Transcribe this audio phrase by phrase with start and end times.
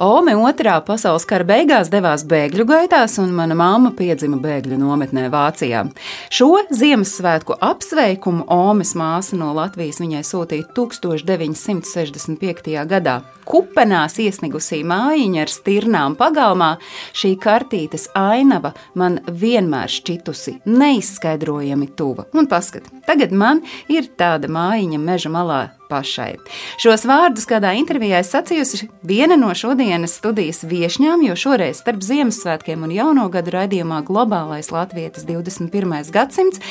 [0.00, 5.92] Ome otrā pasaules kara beigās devās bēgļu gaitās, un mana mamma piedzima bēgļu nometnē Vācijā.
[6.32, 12.80] Šo Ziemassvētku apsveikumu Omes māsa no Latvijas viņai sūtīja 1965.
[12.88, 13.20] gadā.
[13.44, 16.80] Kupenās iesnigusī mājiņa ar stirnām pagalmā,
[17.12, 22.24] šī kartītes ainava man vienmēr šķitusi neizskaidrojami tuva.
[22.32, 23.60] Un paskat, tagad man
[23.92, 26.36] ir tāda mājiņa meža malā pašai.
[26.80, 32.86] Šos vārdus kādā intervijā es sacījusi viena no šodienas studijas viesņām, jo šoreiz starp Ziemassvētkiem
[32.86, 36.10] un Jauno gadu raidījumā Globālais Latvijas 21.
[36.14, 36.62] gadsimts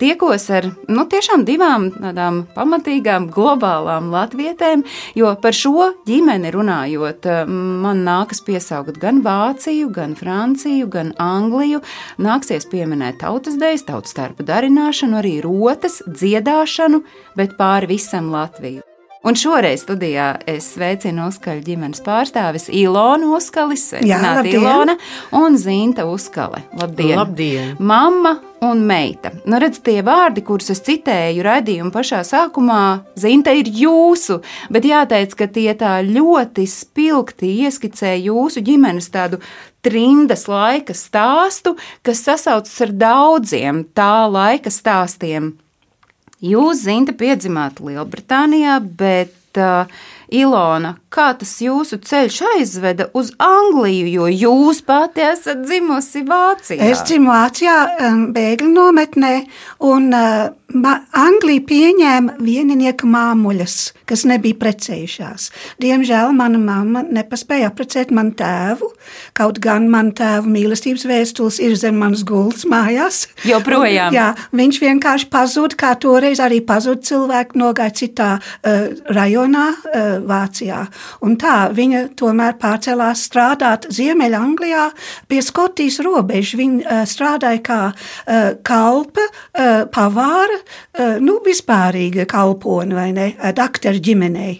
[0.00, 4.84] tiekos ar nu, tiešām divām tādām pamatīgām globālām latvietēm,
[5.18, 11.82] jo par šo ģimeni runājot, man nākas piesaukt gan Vāciju, gan Franciju, gan Angliju.
[12.22, 17.02] Nāksies pieminēt tautas dejas, tautas starpu darināšanu, arī rotas, dziedāšanu,
[17.38, 18.65] bet pāri visam Latviju.
[19.26, 24.60] Un šoreiz studijā es sveicinu Uskaļu ģimenes pārstāvis Ilonu Uskalis, sveicināta labdien!
[24.60, 24.94] Ilona
[25.34, 26.60] un Zinta Uskale.
[26.78, 27.16] Labdien!
[27.18, 27.72] Labdien!
[27.82, 29.32] Mamma un meita.
[29.42, 32.78] Nu, redz, tie vārdi, kurus es citēju raidījuma pašā sākumā,
[33.18, 34.38] Zinta ir jūsu,
[34.70, 39.42] bet jāteic, ka tie tā ļoti spilgti ieskicē jūsu ģimenes tādu
[39.82, 41.74] trimdas laika stāstu,
[42.06, 45.56] kas sasaucas ar daudziem tā laika stāstiem.
[46.44, 49.88] Jūs, Zinta, piedzimāt Lielbritānijā, bet uh,
[50.28, 56.90] Ilona, kā tas jūsu ceļš aizveda uz Angliju, jo jūs pati esat dzimusi Vācijā?
[56.90, 57.76] Es dzimu Vācijā,
[58.08, 59.32] um, bēgļu nometnē,
[59.88, 63.74] un uh, Anglija pieņēma vieninieka māmuļas,
[64.08, 65.44] kas nebija precējušās.
[65.78, 68.88] Diemžēl mana mamma nepaspēja apprecēt manu tēvu,
[69.38, 73.20] kaut gan man tēva mīlestības vēstules ir zem manas gultas mājās.
[73.46, 74.10] Joprojām?
[74.16, 80.82] Jā, viņš vienkārši pazuda, kā toreiz arī pazuda cilvēki, nogāja citā uh, rajonā uh, Vācijā.
[81.22, 84.88] Un tā viņa tomēr pārcēlās strādāt Ziemeļanglijā
[85.30, 86.58] pie Skotijas robežas.
[86.58, 90.55] Viņa uh, strādāja kā uh, kalpa, uh, pavāra,
[91.22, 94.54] nu vispārīga kalpone vai ne, uh, dakteru ģimenei.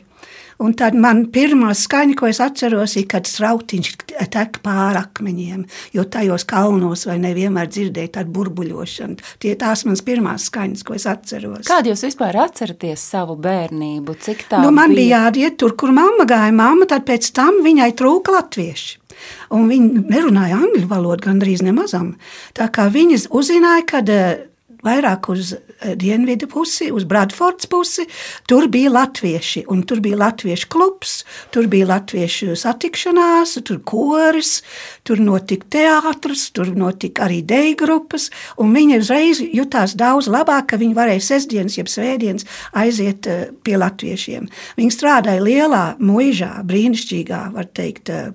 [0.56, 3.90] Un tad man pirmā skaņa, ko es atceros, ir, kad strautiņš
[4.32, 9.20] tek pāri akmeņiem, jo tajos kalnos vai nevienmēr dzirdēju tādu burbuļošanu.
[9.42, 11.66] Tie tās manas pirmās skaņas, ko es atceros.
[11.68, 14.16] Kāda jūs vispār atceraties savu bērnību?
[14.24, 16.54] Cik tā Nu, man bija jāiet tur, kur mamma gāja.
[16.56, 19.02] Mamma tad pēc tam viņai trūka latvieši.
[19.56, 22.14] Un viņa nerunāja angļu valodu gandrīz nemazam.
[22.56, 24.04] Tā kā viņa uzzināja, ka
[24.86, 28.06] vairāk uz eh, dienvidu pusi, uz Bradfords pusi,
[28.48, 29.64] tur bija latvieši.
[29.72, 31.18] Un tur bija latviešu klubs,
[31.54, 34.60] tur bija latviešu satikšanās, tur koris,
[35.06, 38.28] tur notika teātris, tur notika arī deju grupas.
[38.62, 43.76] Un viņa uzreiz jutās daudz labāk, ka viņa varēja sestdienas, jeb svētdienas aiziet eh, pie
[43.80, 44.48] latviešiem.
[44.78, 48.32] Viņa strādāja lielā mūžā, brīnišķīgā, var teikt, eh,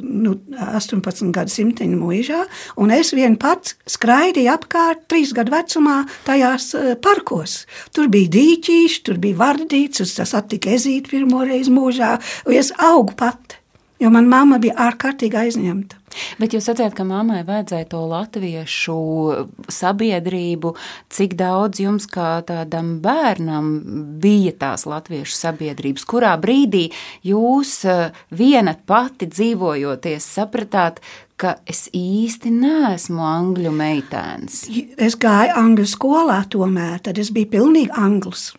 [0.00, 0.36] nu,
[0.70, 2.44] 18 gadu simteņa mūžā.
[2.80, 5.69] Un es vien pats skraidīju apkārt trīs gadu vecumā
[6.26, 7.64] tajās eh, parkos.
[7.94, 12.16] Tur bija dīķīši, tur bija vardīts, es satiku ezīti pirmo reizi mūžā,
[12.46, 13.60] un es augu pati.
[14.00, 15.98] Jo manā mamma bija ārkārtīgi aizņemta.
[16.40, 18.96] Bet jūs sacījāt, ka mammai vajadzēja to latviešu
[19.70, 20.72] sabiedrību.
[21.12, 23.68] Cik daudz jums, kā tādam bērnam,
[24.22, 26.06] bija tās latviešu sabiedrības?
[26.08, 26.88] Kurā brīdī
[27.28, 31.04] jūs eh, viena pati dzīvojoties sapratāt,
[31.40, 34.62] ka es īsti neesmu angļu meitēns?
[35.00, 38.50] Es gāju angļu skolā, tomēr tad es biju pilnīgi anglis.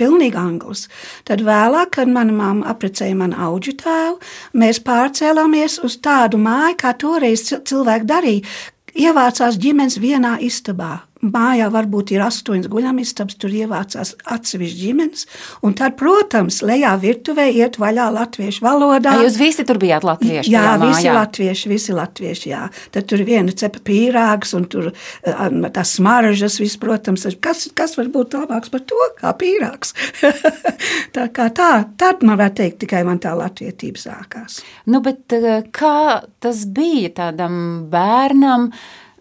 [0.00, 0.86] Pilnīgi anglis.
[1.28, 4.20] Tad vēlāk, kad mana mamma apprecēja manu auģu tēvu,
[4.60, 8.54] mēs pārcēlāmies uz tādu māju, kā toreiz cil- cilvēki darīja.
[8.94, 11.00] Ievācās ģimenes vienā istabā.
[11.24, 15.26] Mājā varbūt ir astoņas guļamistabas, tur ievācās atsevišķi ģimenes.
[15.64, 19.14] Un tad, protams, lejā virtuvē iet vaļā latviešu valodā.
[19.16, 20.52] Vai jūs visi tur bijāt latvieši?
[20.52, 21.14] Jā, visi mājā?
[21.16, 22.50] latvieši, visi latvieši.
[22.50, 22.62] Jā.
[22.94, 25.44] Tad tur viena cepa pīrāgs, un tur uh,
[25.74, 29.94] tās smaržas, viss, protams, kas, kas var būt labāks par to, kā pīrāgs.
[31.16, 31.70] tā kā tā,
[32.00, 34.60] tad man var teikt, tikai man tā latvietība sākās.
[34.90, 37.56] Nu, bet eh, kā tas bija tādam
[37.92, 38.68] bērnam?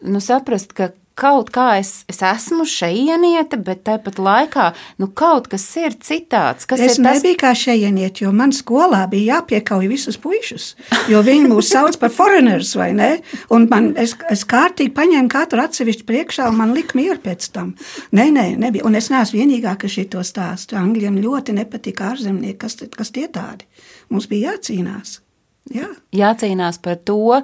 [0.04, 4.69] Nu, saprast, ka kaut kā es, es esmu šejieniete, bet tāpat laikā
[5.01, 6.68] nu, kaut kas ir citāds.
[6.69, 10.71] Kas Es ir tas, nebiju kā šejieniet, jo man skolā bija jāpiekauj visus puišus,
[11.12, 13.12] jo viņi mūs sauc par foreigners, vai ne?
[13.54, 17.75] Un man, es, es kārtīgi paņēmu katru atsevišķu priekšā, un man lika mieru pēc tam.
[18.16, 18.88] Nē, nē, nebija.
[18.88, 20.77] Un es neesmu vienīgā, kas šito stāstu.
[20.80, 23.69] Angļiem ļoti nepatika ārzemnieki, kas, kas tie tādi.
[24.09, 25.19] Mums bija jācīnās.
[25.71, 25.88] Jā.
[26.12, 27.39] jācīnās par to,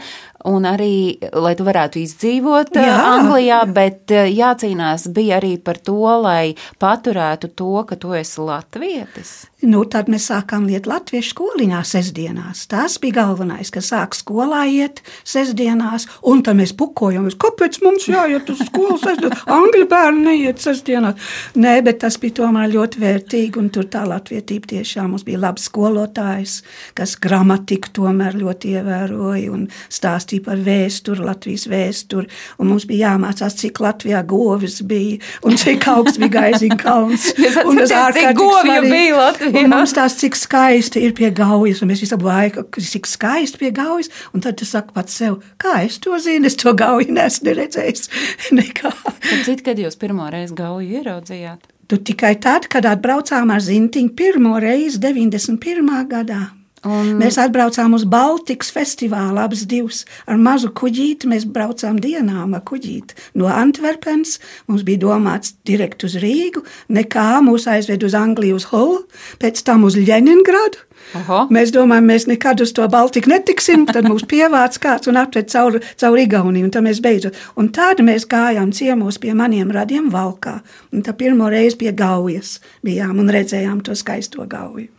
[0.47, 2.85] un arī, lai tu varētu izdzīvot Jā.
[2.87, 2.97] Jā.
[3.13, 9.33] Anglijā, bet eh, jācīnās bija arī par to, lai paturētu to, ka tu esi latvietis.
[9.67, 12.63] Nu, tad mēs sākām iet latviešu skoliņā sestdienās.
[12.71, 18.47] Tas bija galvenais, ka sāk skolā iet sestdienās, un tad mēs pukojam, kāpēc mums jāiet
[18.53, 19.43] uz skolu sestdienās?
[19.51, 21.19] Angļu bērni neiet sestdienās.
[21.59, 25.67] Nē, bet tas bija tomēr ļoti vērtīgi, un tur tā latvietība tiešām mums bija labs
[25.67, 26.61] skolotājs,
[26.95, 32.29] kas gramatiku tomēr ļoti ievēroja un stāstīja par vēsturi, Latvijas vēsturi,
[32.61, 37.25] un mums bija jāmācās, cik Latvijā govis bija, un cik augsts bija Gaiziņa kalns.
[37.69, 38.91] Un tas ārkārtīgi svarīgi.
[38.93, 39.63] bija Latvijā?
[39.63, 43.73] Un mums tās, cik skaisti ir pie gaujas, un mēs visi apvaikam, cik skaisti pie
[43.75, 47.57] gaujas, un tad tu saki pats sev, kā es to zinu, es to gauju nesmu
[47.57, 48.07] redzējis
[48.59, 48.93] nekā.
[49.25, 51.67] Tad cit, kad jūs pirmo reizi gauju ieraudzījāt?
[51.89, 55.89] Tu tikai tad, kad atbraucām ar zintiņu pirmo reizi 91.
[56.11, 56.43] gadā.
[56.87, 57.15] Un...
[57.19, 61.27] Mēs atbraucām uz Baltikas festivālu, abas divas ar mazu kuģīti.
[61.31, 64.37] Mēs braucām dienām ar kuģīti no Antverpenes.
[64.69, 66.63] Mums bija domāts direkt uz Rīgu,
[66.95, 69.03] nekā mūs aizved uz Angliju, uz Holu,
[69.43, 70.88] pēc tam uz Leningradu.
[71.17, 71.39] Oho.
[71.53, 73.87] Mēs domājam, mēs nekad uz to Baltiku netiksim.
[73.89, 76.67] Tad mums pievāc kāds un atved cauri caur Igauniju.
[76.67, 77.39] Un tad mēs beidzot.
[77.57, 80.59] Un tad mēs gājām ciemos pie maniem radiem Valkā.
[80.93, 84.89] Un tā pirmo reizi pie Gaujas bijām un redzējām to skaisto Gauju.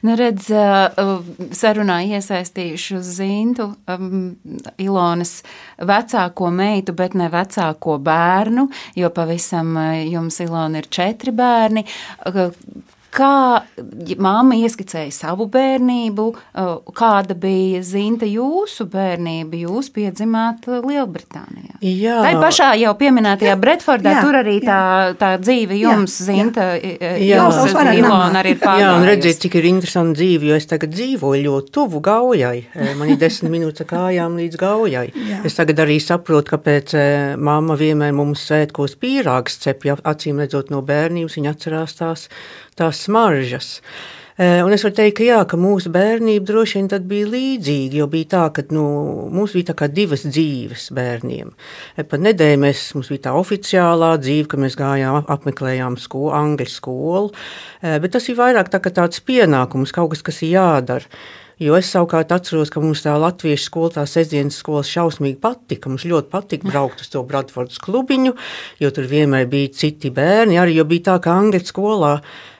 [0.00, 1.18] Nu, redz, uh,
[1.52, 4.30] sarunā iesaistījušu Zintu, um,
[4.80, 5.42] Ilonas
[5.76, 11.84] vecāko meitu, bet ne vecāko bērnu, jo pavisam uh, jums, Ilona, ir četri bērni.
[13.14, 13.62] Kā
[14.20, 16.26] māma ieskicēja savu bērnību,
[16.98, 19.56] kāda bija zinta jūsu bērnība?
[19.64, 21.78] Jūs piedzimāt Lielbritānijā.
[21.80, 22.18] Jā.
[22.24, 24.80] Tā ir pašā jau pieminētajā Bredfordā, Jā, tur arī tā,
[25.18, 27.40] tā dzīve jums, Jā, zinta, Jā.
[27.46, 29.08] jums, Ilona, arī ir Jā, un pārgājusi.
[29.08, 32.58] redziet, cik ir interesanti dzīve, jo es tagad dzīvoju ļoti tuvu gaujai.
[32.74, 35.06] Eh, Man ir desmit minūtes kājām līdz gaujai.
[35.14, 35.40] Jā.
[35.48, 40.70] Es tagad arī saprotu, kāpēc eh, mamma vienmēr mums svētkos pīrāgs cep, ja acīm redzot
[40.74, 42.28] no bērnības, viņa atcerās tās,
[42.78, 43.76] tās smaržas.
[44.38, 47.96] Eh, Un es varu teikt, ka, jā, ka mūsu bērnība droši vien bija līdzīga.
[47.98, 48.84] Jo bija tā, ka nu,
[49.34, 51.50] mums bija divas dzīves bērniem.
[51.96, 56.70] Eh, Pa nedēļu mēs, mums bija tā oficiālā dzīve, ka mēs gājām, apmeklējām skolu, angļu
[56.70, 57.34] skolu.
[57.82, 61.04] Eh, Bet tas ir vairāk tā, tāds pienākums, kaut kas, kas ir jādara.
[61.58, 65.90] Jo es savukārt atceros, ka mums tā latviešu skola, tā sestdienas skola šausmīgi patika.
[65.90, 68.36] Mums ļoti patika braukt uz to Bradfordas klubiņu,
[68.78, 70.60] jo tur vienmēr bija citi bērni.
[70.62, 72.12] Arī bija tā, ka angļu skolā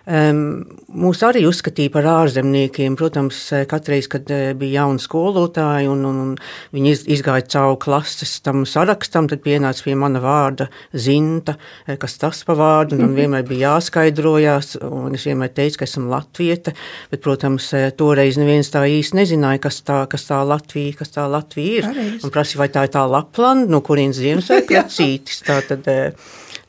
[0.09, 2.95] mūs arī uzskatīja par ārzemniekiem.
[2.97, 6.31] Protams, eh, katreiz, kad eh, bija jauni skolotāji un, un, un
[6.73, 12.17] viņi iz- izgāja cauri klases tam sarakstam, tad pienāca pie mana vārda zinta, eh, kas
[12.23, 16.73] tas pa vārdu, un man vienmēr bija jāskaidrojās, un es vienmēr teicu, ka esmu latvieta,
[17.13, 17.69] bet, protams,
[18.01, 21.89] toreiz neviens tā īsti nezināja, kas tā, kas tā Latvija, kas tā Latvija ir.
[21.93, 22.25] Pareizi.
[22.25, 25.43] Un prasīja, vai tā ir tā Laplanda, no kurienes Ziemassvētku vecītis.
[25.45, 25.85] Tā tad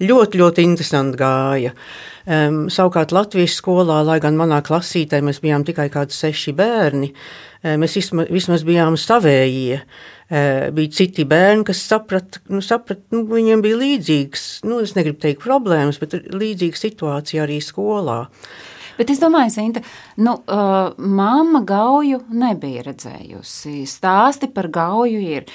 [0.04, 1.74] ļoti, ļoti interesanti gāja.
[2.30, 7.12] Um, savukārt Latvijas skolā, lai gan manā klasītē mēs bijām tikai kādi seši bērni,
[7.82, 7.98] mēs
[8.30, 9.82] vismaz, bijām savējie.
[10.30, 15.42] Bija citi bērni, kas saprata, nu, saprat, nu, viņiem bija līdzīgas, nu, es negribu teikt
[15.42, 18.20] problēmas, bet līdzīga situācija arī skolā.
[19.00, 19.82] Bet es domāju, Sinta,
[20.20, 23.86] nu, uh, mamma gauju nebija redzējusi.
[23.88, 25.46] Stāsti par gauju ir.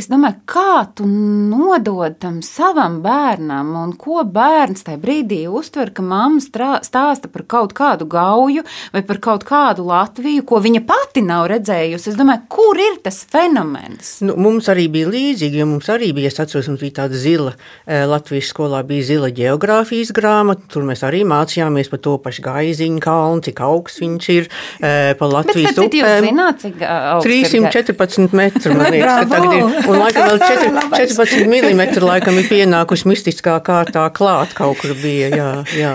[0.00, 6.00] Es domāju, kā tu nodod tam savam bērnam, un ko bērns tajā brīdī uztver, ka
[6.00, 8.62] mamma stāsta par kaut kādu gauju
[8.94, 12.12] vai par kaut kādu Latviju, ko viņa pati nav redzējusi.
[12.14, 14.14] Es domāju, kur ir tas fenomens?
[14.24, 17.52] Nu, mums arī bija līdzīgi, jo mums arī bija, es atceros, mums bija tāda zila,
[17.84, 23.04] eh, Latvijas skolā bija zila geogrāfijas grāmata, tur mēs arī mācījāmies par to pašu gaiziņu
[23.04, 24.48] kalnu, cik augsts viņš ir,
[24.80, 26.30] eh, par Bet, Latvijas starp citu, jūs upēm.
[26.30, 29.89] zināt, cik augsts ir ga- 314 metri, man liekas, ka tagad ir.
[29.90, 35.30] Un laikam vēl 4, 14 mm laikam ir pienākusi mistiskā kārtā klāt kaut kur bija,
[35.34, 35.94] jā, jā.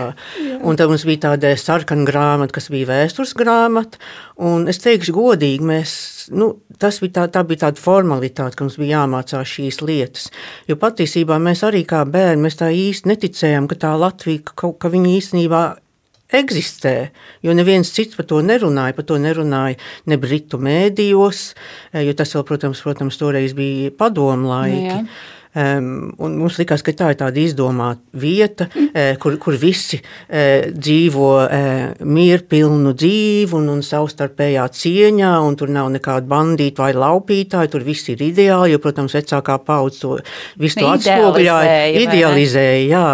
[0.66, 4.02] Un tad mums bija tāda sarkana grāmata, kas bija vēstures grāmata.
[4.36, 5.96] Un es teikšu godīgi, mēs,
[6.36, 10.28] nu, tas bija tā, tā bija tāda formalitāte, ka mums bija jāmācās šīs lietas.
[10.68, 14.92] Jo patiesībā mēs arī kā bērni, mēs tā īsti neticējām, ka tā Latvija, ka, ka
[14.92, 15.64] viņa īstenībā
[16.34, 17.12] eksistē,
[17.46, 18.96] jo neviens cits par to nerunāja.
[18.98, 19.78] Par to nerunāja
[20.10, 21.54] ne britu mēdījos,
[21.94, 24.86] eh, jo tas vēl, protams, protams toreiz bija padomu laiki.
[24.90, 25.06] Jā.
[25.56, 31.30] Un mums likās, ka tā ir tāda izdomāta vieta, uh, kur, kur visi uh, dzīvo
[31.46, 37.72] uh, mierpilnu dzīvi un, un savstarpējā cieņā, un tur nav nekāda bandīta vai laupītāja.
[37.72, 40.18] Tur viss ir ideāli, jo, protams, vecākā paudze to
[40.60, 42.88] visu to atspoguļoja, idealizēja.
[42.92, 43.08] Jā.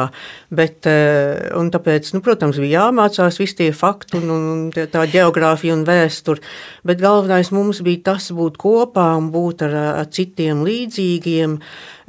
[0.51, 6.43] Bet, tāpēc, nu, protams, bija jāmācās visi tie fakti un, un tā geogrāfija un vēsture.
[6.83, 11.55] Bet galvenais mums bija tas būt kopā un būt ar, ar citiem līdzīgiem.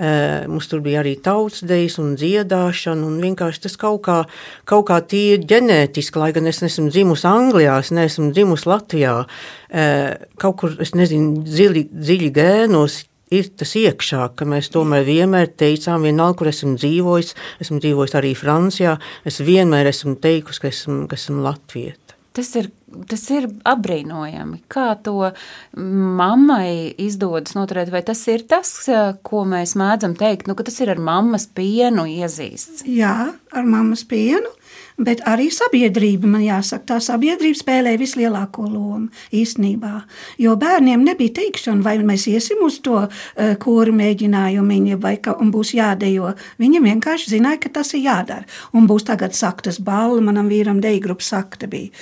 [0.02, 4.16] Mums tur bija arī tautsdejas un dziedāšana, un vienkārši tas kaut kā,
[4.66, 9.14] kaut kā tīri ģenētiski, lai gan es nesmu dzimusi Anglijā, es neesmu dzimusi Latvijā,
[10.42, 12.98] kaut kur, es nezinu, dziļi, dziļi gēnos
[13.32, 18.34] ir tas iekšā, ka mēs tomēr vienmēr teicām, vienalga, kur esmu dzīvojis, esmu dzīvojis arī
[18.38, 21.96] Francijā, es vienmēr esmu teikusi, ka esmu, ka esmu Latvija.
[22.36, 22.70] Tas ir,
[23.08, 24.62] tas ir apbrīnojami.
[24.72, 25.32] Kā to
[25.76, 28.74] mammai izdodas noturēt, vai tas ir tas,
[29.26, 32.86] ko mēs mēdzam teikt, nu, ka tas ir ar mammas pienu iezīsts?
[32.88, 34.52] Jā, ar mammas pienu
[35.04, 39.94] bet arī sabiedrība, man jāsaka, tā sabiedrība spēlē vislielāko lomu īstenībā.
[40.42, 45.74] Jo bērniem nebija teikšana, vai mēs iesim uz to eh, kūru mēģinājumu, vai ka būs
[45.76, 46.32] jādejo.
[46.62, 48.46] Viņi vienkārši zināja, ka tas ir jādara.
[48.76, 51.92] Un būs tagad saktas balva, manam vīram deigrupa sakta bija.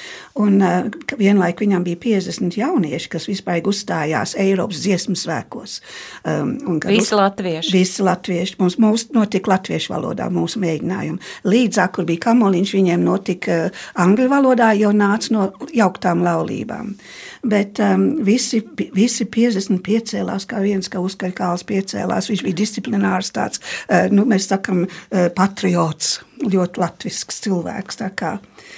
[0.40, 0.86] Un uh,
[1.18, 5.80] vienlaik viņam bija 50 jaunieši, kas vispār uzstājās Eiropas dziesmu svēkos.
[6.24, 7.72] Um, visi latvieši.
[7.74, 8.56] Visi latvieši.
[8.60, 11.20] Mums, mums notika latviešu valodā mūsu mēģinājumi.
[11.50, 16.94] Līdzāk, kur bija kamoliņš, viņiem notika eh, angļu valodā, jo nāca no jauktām laulībām.
[17.42, 18.60] Bet um, visi,
[18.94, 22.28] visi 50 piecēlās, kā viens, kā uzkaļkāls piecēlās.
[22.30, 28.00] Viņš bija disciplinārs tāds, uh, nu, mēs sakam, uh, patriots, ļoti latvisks cilvēks.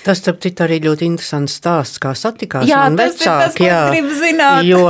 [0.03, 3.67] Tas, starp citu, arī ļoti interesants stāsts, kā satikās jā, man vecāki.
[3.69, 3.83] Jā,
[4.67, 4.81] jo,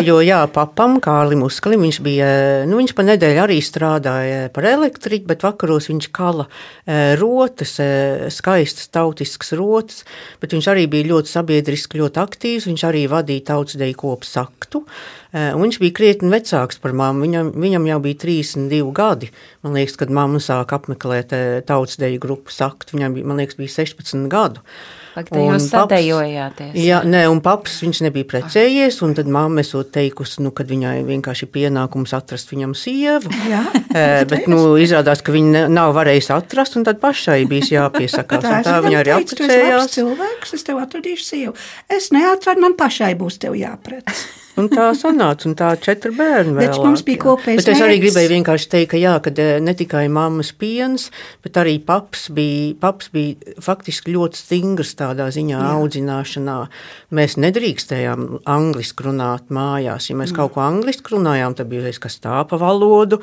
[0.00, 2.28] jo, jā, papam, Kārlim Uskalim, viņš bija,
[2.70, 7.90] nu, viņš pa nedēļu arī strādāja par elektriku, bet vakaros viņš kala e, rotas, e,
[8.32, 10.06] skaistas tautiskas rotas,
[10.40, 14.86] bet viņš arī bija ļoti sabiedriski, ļoti aktīvs, viņš arī vadīja tautsdeju kopu saktu.
[14.86, 17.24] Eh, un viņš bija krietni vecāks par mammu.
[17.26, 19.30] Viņam, viņam jau bija 32 gadi.
[19.64, 21.32] Man liekas, kad mamma sāka apmeklēt
[21.68, 22.98] tautsdeju grupu saktu.
[22.98, 24.64] Viņam bija, liekas, bija 16 gadu.
[25.12, 26.76] Pagaidā jūs sadējojāties.
[26.80, 31.02] Jā, nē, un paps viņš nebija precējies, un tad mamma esot teikusi, nu, kad viņai
[31.08, 33.32] vienkārši pienākums atrast viņam sievu.
[33.50, 33.60] Jā.
[34.30, 38.44] bet, nu, izrādās, ka viņa nav varējusi atrast, un tad pašai bija jāpiesakās.
[38.46, 39.90] tā, tā viņa arī apprecējās.
[39.98, 41.58] cilvēks, es tev atradīšu sievu.
[41.92, 44.24] Es neatradu, man pašai būs tev jāprec.
[44.60, 46.66] Un tā sanāca, un tā četri bērni vēl.
[46.68, 47.36] Bet mums bija.
[47.46, 51.06] Bet es arī gribēju vienkārši teikt, ka jā, kad eh, ne tikai mammas piens,
[51.44, 55.70] bet arī paps bija, paps bija faktiski ļoti stingrs tādā ziņā jā.
[55.78, 56.56] audzināšanā.
[57.16, 60.10] Mēs nedrīkstējām angliski runāt mājās.
[60.10, 60.42] Ja mēs jā.
[60.42, 63.22] kaut ko angliski runājām, tad bija kas tā pa valodu.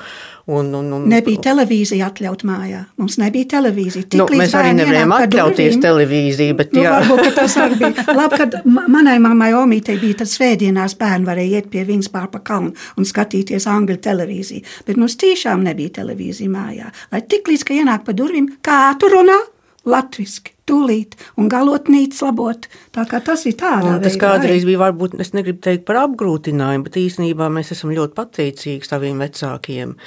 [0.49, 2.81] Un, un, un, nebija televīzija atļaut mājā.
[2.97, 4.09] Mums nebija televīzija.
[4.09, 6.97] Tik nu, mēs arī nevarējām atļauties durvīm, televīziju, bet nu, jā.
[7.05, 8.05] Varbūt, tas arī bija.
[8.17, 12.31] Labi, kad manai mammai Omītei bija tas svētdienās bērni bērni varēja iet pie viņas pāri
[12.31, 14.63] pa kalnu un skatīties angļu televīziju.
[14.85, 16.91] Bet mums tiešām nebija televīzija mājā.
[17.11, 19.37] Lai tik līdz, ka ienāk pa durvīm, kā tu runā?
[19.85, 22.69] Latvijasiski, tūlīt, un galotnīca labot.
[22.95, 24.03] Tā kā tas ir tādā veidā.
[24.07, 28.87] Tas kādreiz bija, varbūt, es negribu teikt par apgrūtinājumu, bet īstenībā mēs esam ļoti pateicīgi
[28.87, 29.97] saviem vecākiem.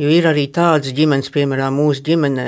[0.00, 2.46] Jo ir arī tādas ģimenes, piemēram, mūsu ģimenē,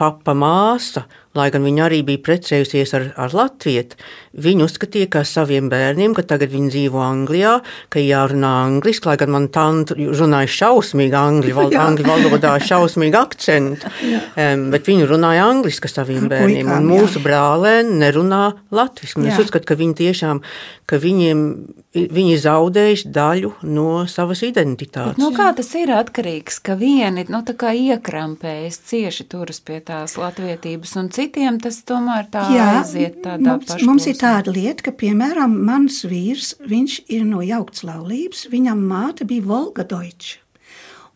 [0.00, 1.02] papa māsa,
[1.36, 3.98] lai gan viņa arī bija precējusies ar, ar Latviju,
[4.40, 7.58] viņa uzskatīja, ka saviem bērniem, ka tagad viņi dzīvo Anglijā,
[7.92, 13.92] ka jārunā angliski, lai gan man tante runāja šausmīgi angļu, val, angļu valodā, šausmīgi akcentu,
[13.92, 18.44] um, bet viņi runāja angliski saviem bērniem, un mūsu brālēni nerunā
[18.74, 19.26] latviski.
[19.28, 20.42] Es uzskatu, ka viņi tiešām,
[20.88, 21.44] ka viņiem,
[21.92, 25.18] viņi zaudējuši daļu no savas identitātes.
[25.18, 29.82] Bet, nu, kā tas ir atkarīgs, ka vieni, nu, tā kā iekrampējas cieši turas pie
[29.84, 34.52] tās latvietības un citi citiem tas tomēr tā Jā, aiziet tādā mums, mums ir tāda
[34.54, 40.40] lieta, ka, piemēram, mans vīrs, viņš ir no jaukts laulības, viņam māte bija Volga Deutsche.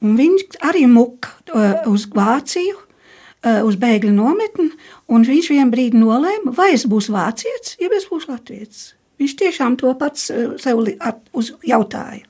[0.03, 2.77] Un viņš arī muka uh, uz Vāciju,
[3.47, 4.71] uz bēgļu nometni,
[5.09, 8.95] un viņš vienā brīdī nolēma, vai es būšu vācietis, ja es būšu latviečs.
[9.19, 10.83] Viņš tiešām to pats uh, sev
[11.67, 12.25] jautāja.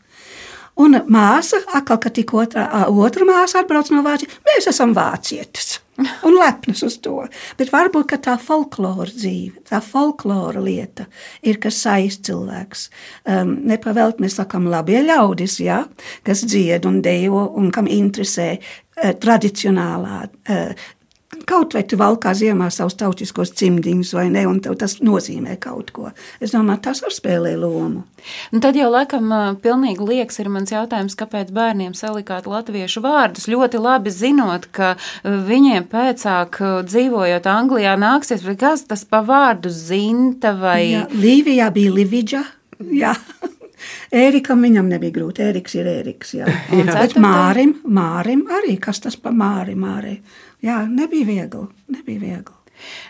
[0.78, 5.80] Un māsa, atkal, kad tik otrā, otra māsa atbrauc no Vācijas, mēs esam vācietis.
[6.26, 7.24] Un lepnas uz to.
[7.58, 11.08] Bet varbūt tā folklora dzīve, tā folklora lieta
[11.42, 12.84] ir, kas saist cilvēks.
[13.26, 15.80] Um, Nepavēlt mēs sakām labie ļaudis, ja,
[16.22, 20.86] kas dzied un dejo un kam interesē uh, tradicionālā uh,
[21.28, 25.90] Kaut vai tu valkā ziemā savus tautiskos cimdiņus vai ne, un tev tas nozīmē kaut
[25.92, 26.08] ko.
[26.40, 28.06] Es domāju, tas var spēlēt lomu.
[28.48, 29.28] Nu, tad jau laikam
[29.60, 33.44] pilnīgi liekas ir mans jautājums, kāpēc bērniem salikāt latviešu vārdus.
[33.52, 34.94] Ļoti labi zinot, ka
[35.24, 40.80] viņiem pēcāk dzīvojot Anglijā nāksies, bet kas tas pa vārdu zinta vai...
[40.94, 42.44] Jā, Līvijā bija Lividža.
[42.88, 43.12] Jā.
[44.24, 45.44] Ērikam viņam nebija grūti.
[45.44, 46.34] Ēriks ir Ēriks.
[46.40, 46.48] Jā.
[46.74, 47.16] Un Bet?
[47.20, 50.16] Mārim, Mārim arī, kas tas pa Māri, Māri.
[50.64, 51.66] Jā, nebija viegli.
[51.92, 52.58] Nebija viegli.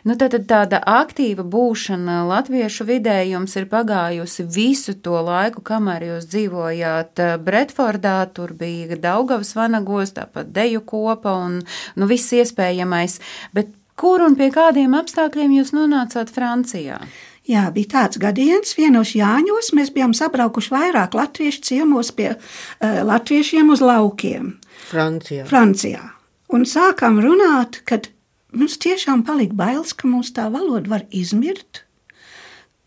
[0.08, 6.06] Nu, tad tad tāda aktīva būšana latviešu vidē jums ir pagājusi visu to laiku, kamēr
[6.08, 8.18] jūs dzīvojāt eh, Bretfordā.
[8.34, 11.60] Tur bija Daugavas vanagos, tāpat deju kopa un
[11.96, 13.18] nu, viss iespējamais.
[13.56, 17.02] Bet kur un pie kādiem apstākļiem jūs nonācāt Francijā?
[17.48, 23.72] Jā, bija tāds gadījums, vienos Jāņos mēs bijām sabraukuši vairāk latviešu ciemos pie uh, latviešiem
[23.72, 24.52] uz laukiem
[24.90, 25.48] Francijā.
[25.48, 26.17] Francijā.
[26.48, 28.08] Un sākām runāt, kad
[28.56, 31.84] mums tiešām palika bailes, ka mums tā valoda var izmirt.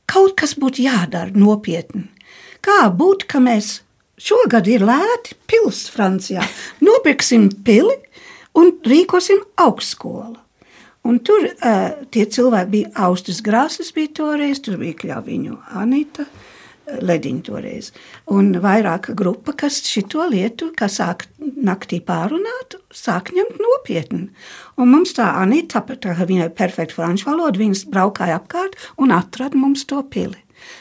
[0.09, 2.07] Kaut kas būtu jādara nopietni.
[2.61, 3.79] Kā būtu, ka mēs
[4.21, 6.43] šogad ir lēti pils Francijā,
[6.81, 7.95] nopirksim pili
[8.57, 10.37] un rīkosim augstskolu.
[11.07, 16.40] Un tur uh, tie cilvēki bija Austas Grāsas, bija toreiz, tur bija Kļaviņu Anita, eh,
[16.99, 17.91] Lediņa toreiz.
[18.31, 24.27] Un vairāka grupa, kas šito lietu, kas sāk naktī pārunāt, sāk ņemt nopietni.
[24.77, 29.57] Un mums tā Anita, tāpēc, ka viņai perfekta franču valoda, viņas braukāja apkārt un atrada
[29.57, 30.39] mums to pili,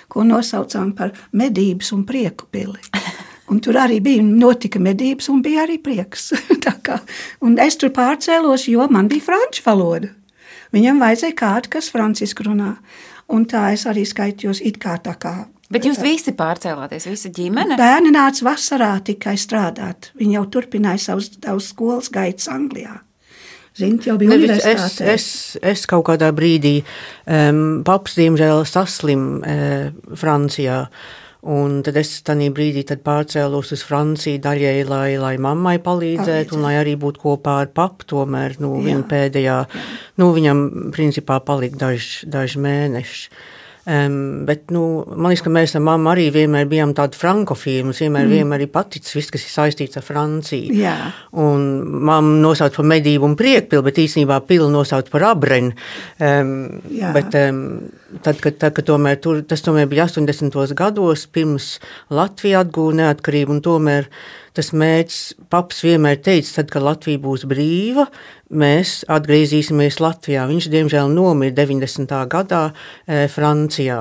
[0.09, 2.81] ko nosaucām par medības un prieku pili.
[3.51, 6.31] Un tur arī bija notika medības, un bija arī prieks.
[6.87, 7.01] Kā,
[7.43, 10.15] un es tur pārcēlos, jo man bija franču valoda.
[10.71, 12.77] Viņam vajadzēja kādu, kas franciski runā.
[13.31, 15.35] Un tā es arī skaitījos it kā tā kā.
[15.71, 17.77] Bet jūs visi pārcēlāties, visa ģimene?
[17.79, 20.11] Bērni nāca vasarā tikai strādāt.
[20.19, 22.97] Viņi jau turpināja savus, savus skolas gaitas Anglijā.
[23.79, 25.13] Ziniet, jau bija Nevis, es, universitātē.
[25.15, 25.27] es,
[25.63, 26.81] es kaut kādā brīdī,
[27.31, 30.85] um, paps, diemžēl, saslim uh, Francijā.
[31.41, 36.67] Un tad es tajā brīdī tad pārcēlos uz Franciju daļai, lai, lai mammai palīdzētu, un
[36.67, 38.05] lai arī būtu kopā ar papu.
[38.11, 39.57] Tomēr nu, viņa pēdējā,
[40.21, 43.25] nu, viņam principā palika daži, daži mēneši.
[43.91, 47.83] Um, bet, nu, man liekas, ka mēs ar mammu arī vienmēr bijām tādi frankofili.
[47.83, 48.35] Mums vienmēr, mm.
[48.37, 50.77] vienmēr ir paticis viss, kas ir saistīts ar Franciju.
[50.79, 50.95] Jā.
[51.43, 51.65] Un
[52.07, 55.75] mamma nosauc par medību un priekpilu, bet īstenībā pilu nosauc par abrenu.
[56.23, 56.53] Um,
[56.93, 57.11] Jā.
[57.17, 57.65] bet, um,
[58.23, 60.61] tad, kad, tad, kad tomēr tur, tas tomēr bija 80.
[60.79, 61.73] gados, pirms
[62.15, 64.07] Latvija atgūta neatkarību, un tomēr
[64.57, 68.07] tas mērķis, paps vienmēr teica, tad, kad Latvija būs brīva,
[68.51, 70.47] mēs atgriezīsimies Latvijā.
[70.51, 72.15] Viņš, diemžēl, nomira 90.
[72.31, 74.01] gadā e, Francijā.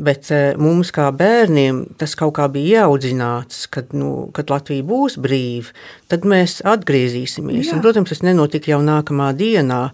[0.00, 5.18] Bet e, mums, kā bērniem, tas kaut kā bija ieaudzināts, kad, nu, kad Latvija būs
[5.20, 5.72] brīva,
[6.12, 7.72] tad mēs atgriezīsimies.
[7.74, 9.88] Un, protams, tas nenotika jau nākamā dienā.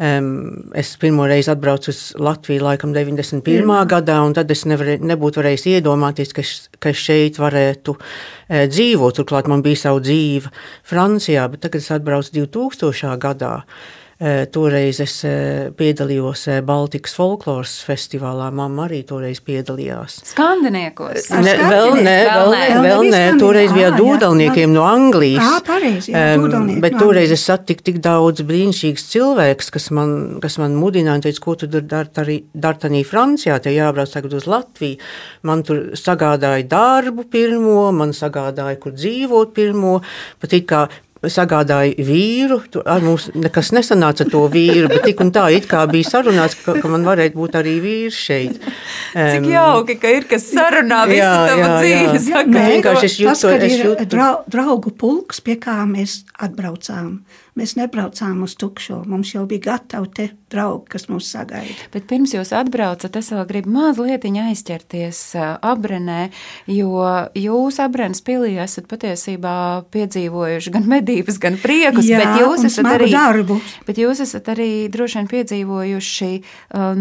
[0.00, 3.44] Um, es pirmo reizi atbraucu uz Latviju laikam 91.
[3.68, 3.82] Jā.
[3.84, 7.98] gadā, un tad es nevarē, nebūtu varējis iedomāties, ka, š- ka es šeit varētu
[8.48, 9.18] e, dzīvot.
[9.18, 10.48] Turklāt man bija sava dzīve
[10.88, 13.12] Francijā, bet tagad es atbraucu 2000.
[13.20, 13.58] gadā.
[13.60, 13.99] E,
[14.52, 15.30] toreiz es e,
[15.72, 18.50] piedalījos e, Baltikas folkloras festivālā.
[18.52, 20.18] Mamma arī toreiz piedalījās.
[20.28, 21.30] Skandiniekos.
[21.40, 22.66] Ne, vēl nē, Vēl nē.
[22.84, 23.22] Vēl nē.
[23.40, 23.96] Toreiz bija jā.
[23.96, 25.64] dūdelniekiem no Anglijas.
[25.64, 30.60] Pareizi, jā, dūdelnieki Bet no toreiz es satiku tik daudz brīnišķīgus cilvēkus, kas man, kas
[30.60, 35.00] man mudināja, teica, ko tu dari arī Francijā, te jābrauc tagad uz Latviju.
[35.48, 40.02] Man tur sagādāja darbu pirmo, man sagādāja, kur dzīvot pirmo,
[40.44, 40.90] pat it kā
[41.28, 42.60] sagādāja vīru.
[42.72, 46.56] Tur ar mums nekas nesanāca to vīru, bet tik un tā it kā bija sarunāts,
[46.64, 48.56] ka, ka man varētu būt arī vīrs šeit.
[49.12, 52.24] Cik Em, jauki, ka ir kas sarunā visu Jā, tavu jā, dzīvi.
[52.30, 52.44] jā.
[52.46, 56.22] Nē, vienkārši es tas, jūtu- kad es ir jūtu- drau, draugu pulks, pie kā mēs
[56.40, 57.20] atbraucām.
[57.60, 59.02] Mēs nebraucām uz tukšo.
[59.04, 61.74] Mums jau bija gatavi te draugi, kas mūs sagaida.
[61.92, 66.30] Bet pirms jūs atbraucat, es vēl gribu mazliet aizķerties abrenē,
[66.72, 67.04] jo
[67.36, 69.52] jūs abrenes pilī esat patiesībā
[69.92, 73.58] piedzīvojuši gan medības, gan priekus, Jā, bet jūs esat arī, darbu.
[73.86, 76.30] bet jūs esat arī droši vien piedzīvojuši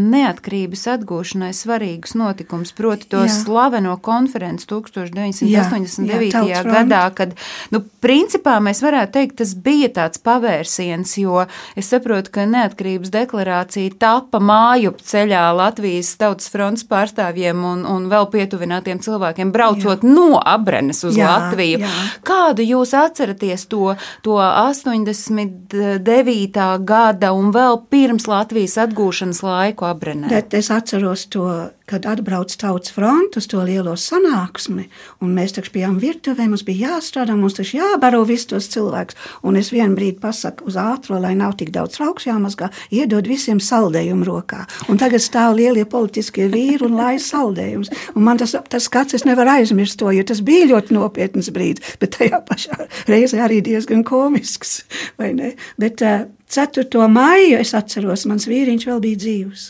[0.04, 3.32] neatkarības atgūšanai svarīgus notikumus, proti to Jā.
[3.40, 6.36] slaveno konferenci 1989.
[6.36, 7.34] Jā, jā, gadā, kad,
[7.74, 11.44] nu, principā mēs varētu teikt, tas bija tāds pavērsiens, jo
[11.78, 18.26] es saprotu, ka neatkarības deklarācija tapa māju ceļā Latvijas tautas fronts pārstāvjiem un, un vēl
[18.34, 20.10] pietuvinātiem cilvēkiem, braucot jā.
[20.10, 21.80] no Abrenes uz Jā, Latviju.
[21.84, 21.90] jā.
[22.26, 26.80] Kādu jūs atceraties to, to 89.
[26.86, 30.28] gada un vēl pirms Latvijas atgūšanas laiku Abrenē?
[30.32, 31.44] Bet es atceros to,
[31.90, 34.86] kad atbrauc tautas fronte uz to lielo sanāksmi,
[35.26, 39.18] un mēs taču bijām virtuvē, mums bija jāstrādā, mums taču jābaro visus tos cilvēkus.
[39.48, 43.62] Un es vienu brīdi pasaku uz ātro, lai nav tik daudz trauks jāmazgā, iedod visiem
[43.64, 44.66] saldējumu rokā.
[44.92, 47.90] Un tagad stāv lielie politiskie vīri un lai saldējumus.
[48.14, 51.98] Un man tas, tas skats, es nevaru aizmirst to, jo tas bija ļoti nopietns brīdis,
[52.02, 54.84] bet tajā pašā reizē arī diezgan komisks,
[55.18, 55.56] vai ne?
[55.82, 56.86] Bet uh, 4.
[57.10, 59.70] maiju es atceros, mans vīriņš vēl bija dzīvs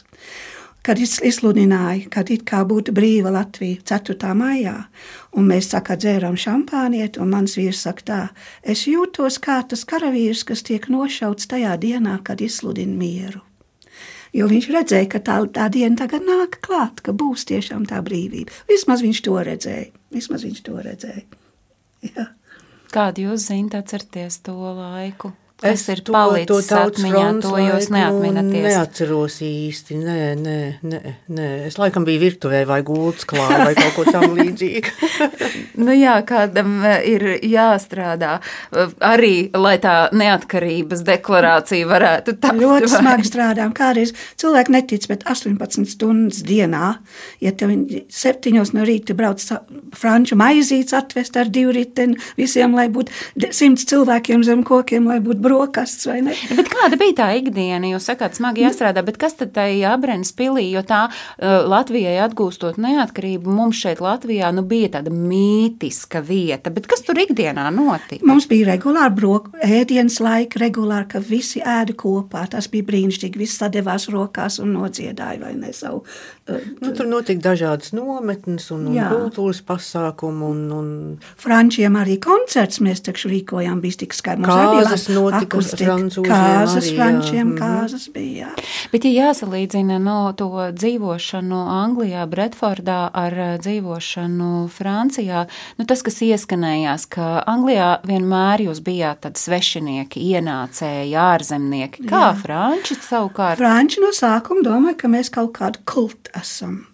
[0.85, 4.31] kad izsludināja, kad it kā būtu brīva Latvija 4.
[4.37, 4.75] maijā,
[5.37, 8.21] un mēs saka, dzēram šampānieti, un mans vīrs saka tā,
[8.63, 13.43] es jūtos kā tas karavīrs, kas tiek nošauts tajā dienā, kad izsludina mieru.
[14.33, 18.53] Jo viņš redzēja, ka tā, tā diena tagad nāk klāt, ka būs tiešām tā brīvība.
[18.69, 19.89] Vismaz viņš to redzēja.
[20.13, 21.25] Vismaz viņš to redzēja.
[22.05, 22.27] Jā.
[22.93, 25.33] Kādu jūs zināt, atcerieties to laiku?
[25.61, 28.63] Es Kas ir to- palicis to atmiņā, to jūs laiku neatminaties?
[28.63, 29.97] Neatceros īsti.
[29.99, 30.99] Nē, nē, nē,
[31.35, 31.47] nē.
[31.67, 34.93] Es laikam biju virtuvē vai gultas klāte vai kaut ko tam līdzīgu.
[35.79, 38.33] Nu jā, kādam eh, ir jāstrādā
[38.75, 42.59] eh, arī, lai tā neatkarības deklarācija varētu tapt.
[42.59, 43.71] Ļoti vai- smagi strādājām.
[43.77, 46.97] Kādreiz cilvēki netic, bet 18 stundas dienā,
[47.43, 47.71] ja tev
[48.11, 49.39] 7 no rīta brauc
[49.95, 55.39] franču maizītes atvest ar divriteni visiem, lai būtu de- simts cilvēkiem zem kokiem, lai būtu
[55.49, 56.35] brokastis vai ne.
[56.55, 57.89] Bet kāda bija tā ikdiena?
[57.89, 62.79] Jūs sakāt, smagi jāstrādā, bet kas tad tajā Abrenes pilī, jo tā uh, Latvijai atgūstot
[62.81, 68.25] neatkarību, mums šeit Latvijā nu, bija tāda mītiska vieta, bet kas tur ikdienā notika?
[68.29, 72.45] Mums bija regulāri broku, ēdienas laika, regulāri, ka visi ēda kopā.
[72.53, 73.39] Tas bija brīnišķīgi.
[73.39, 76.03] Visi sadevās rokās un nodziedāja vai ne savu.
[76.03, 76.39] Uh,
[76.79, 80.45] Nu, tur notika dažādas nometnes un, un kultūras pasākumi.
[80.49, 80.87] Un, un
[81.39, 84.47] Frančiem arī koncerts mēs taču rīkojām, bija tik skaisti.
[84.47, 85.95] Kāzas notika akustika.
[86.27, 87.57] Kāzas frančiem, Mhm.
[87.57, 88.47] kāzas bija.
[88.55, 88.63] jā.
[88.91, 95.47] Bet, ja jāsalīdzina no to dzīvošanu Anglijā, Bretfordā ar eh, dzīvošanu Francijā,
[95.77, 102.05] nu tas, kas ieskanējās, ka Anglijā vienmēr jūs bijāt tādi svešinieki, ienācēji, ārzemnieki.
[102.09, 102.35] Kā Jā.
[102.43, 103.57] Franči savukārt?
[103.57, 106.85] Franči no sākuma domāja, ka mēs kaut kādu kultu esam.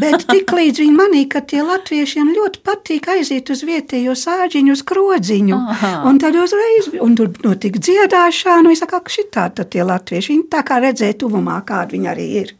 [0.00, 5.56] Bet tiklīdz viņi manīja, ka tie latviešiem ļoti patīk aiziet uz vietējo sāģiņu, uz krodziņu,
[5.74, 5.90] Aha.
[6.08, 10.36] un tad uzreiz, un tur notika dziedāšana, un es saku, ka šitā tad tie latvieši,
[10.36, 12.54] viņi tā kā redzēja tuvumā, kādi viņi arī ir.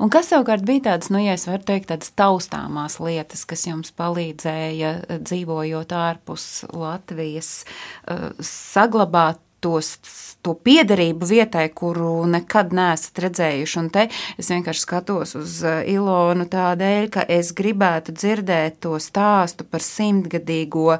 [0.00, 3.92] Un kas savukārt bija tādas, nu, ja es varu teikt, tādas taustāmās lietas, kas jums
[4.00, 7.52] palīdzēja eh, dzīvojot ārpus Latvijas,
[8.08, 9.92] eh, saglabāt tos,
[10.44, 13.76] to piederību vietai, kuru nekad neesat redzējuši.
[13.82, 14.06] Un te
[14.40, 20.96] es vienkārši skatos uz eh, Ilonu tādēļ, ka es gribētu dzirdēt to stāstu par simtgadīgo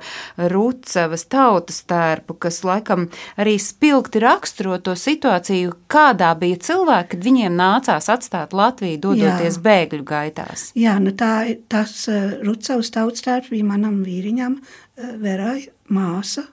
[0.52, 3.08] Rucavas tautas tērpu, kas laikam
[3.40, 9.64] arī spilgti raksturo to situāciju, kādā bija cilvēki, kad viņiem nācās atstāt Latviju, dodoties Jā.
[9.66, 10.68] bēgļu gaitās.
[10.78, 16.44] Jā, nu tā, ir- tas uh, Rucavs tautstērps bija manam vīriņam, uh, Verai māsa.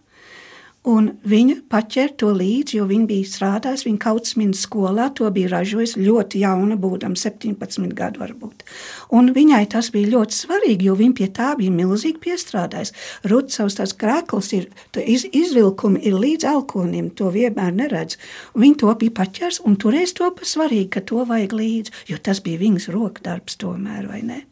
[0.88, 5.50] Un viņa paķēra to līdzi, jo viņa bija strādājusi, viņa kaut kādā skolā to bija
[5.58, 8.64] ražojusi ļoti jauna, būdama 17 gadu varbūt.
[9.12, 12.96] Un viņai tas bija ļoti svarīgi, jo viņa pie tā bija milzīgi piestrādājusi.
[13.28, 14.70] Rucavs tas krēkls ir,
[15.04, 18.16] iz, izvilkumi ir līdz elkonim, to vienmēr neredz.
[18.56, 22.22] Un viņa to bija paķērs, un toreiz to pa svarīgi, ka to vajag līdzi, jo
[22.24, 24.46] tas bija viņas rokdarbs tomēr, vai ne?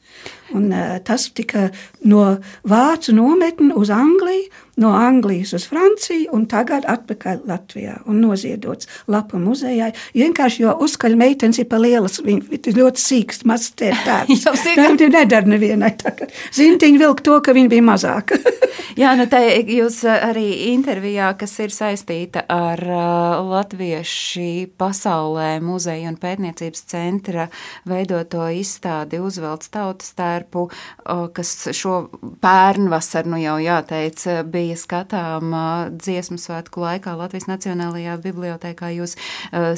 [0.55, 1.69] Un, uh, tas tika
[2.05, 2.37] no
[2.69, 9.39] Vācu nometnes uz Angliju, no Anglijas uz Franciju un tagad atpakaļ Latvijā un noziedots Lapa
[9.39, 9.91] muzejai.
[10.15, 13.73] Vienkārši jo uzkaļ meitenes ir pa lielas, viņi ir ļoti sīks, mazs.
[14.45, 14.91] Jau sīkā.
[14.99, 15.93] Tā nedara nevienai.
[16.55, 18.39] Zintiņi vilk to, ka viņa bija mazāka.
[18.99, 19.39] Jā, nu te
[19.71, 27.47] jūs arī intervijā, kas ir saistīta ar uh, Latviešu pasaulē muzeja un pētniecības centra
[27.89, 30.04] veidoto izstādi uzvelts tautas
[30.67, 31.95] uh, kas šo
[32.43, 35.55] pērnvasaru, nu jau jāteic, bija skatām
[35.95, 38.91] dziesmu svētku laikā Latvijas Nacionālajā bibliotēkā.
[38.95, 39.15] Jūs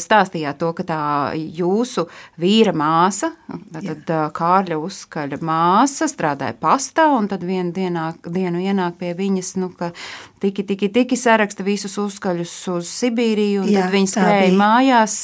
[0.03, 1.01] stāstījāt to, ka tā
[1.35, 2.07] jūsu
[2.41, 3.31] vīra māsa,
[3.73, 9.71] tad Kārļa uzskaļa māsa strādāja pastā, un tad vienu dienā, dienu ienāk pie viņas, nu,
[9.77, 9.91] ka
[10.39, 15.15] tiki, tiki, tiki saraksta visus uzskaļus uz Sibīriju, un Jā, tad viņa tā skrēja mājās,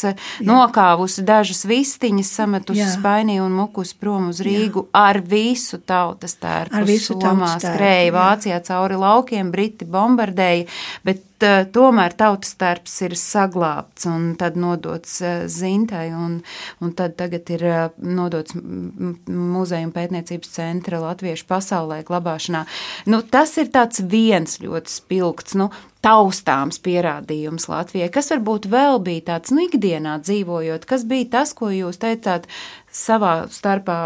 [0.47, 2.91] nokāvusi dažas vistiņas, sametusi Jā.
[2.95, 6.79] spainī un mukus prom uz Rīgu ar visu tautas tērpu.
[6.79, 8.15] Ar visu somā tautas tērpu, skrēja jā.
[8.17, 10.67] Vācijā cauri laukiem, Briti bombardēja,
[11.07, 16.39] bet uh, tomēr tautas darbs ir saglabāts un tad nodots uh, Zintai, un,
[16.83, 22.65] un tad tagad ir uh, nodots muzeja un pētniecības centra Latviešu pasaulē glabāšanā.
[23.11, 23.71] Nu, tas ir
[24.09, 25.57] viens ļoti spilgts.
[25.59, 25.71] Nu,
[26.03, 28.09] taustāms pierādījums Latvijai.
[28.13, 32.49] Kas varbūt vēl bija tāds nu, ikdienā dzīvojot, kas bija tas, ko jūs teicāt
[32.93, 33.99] savā starpā,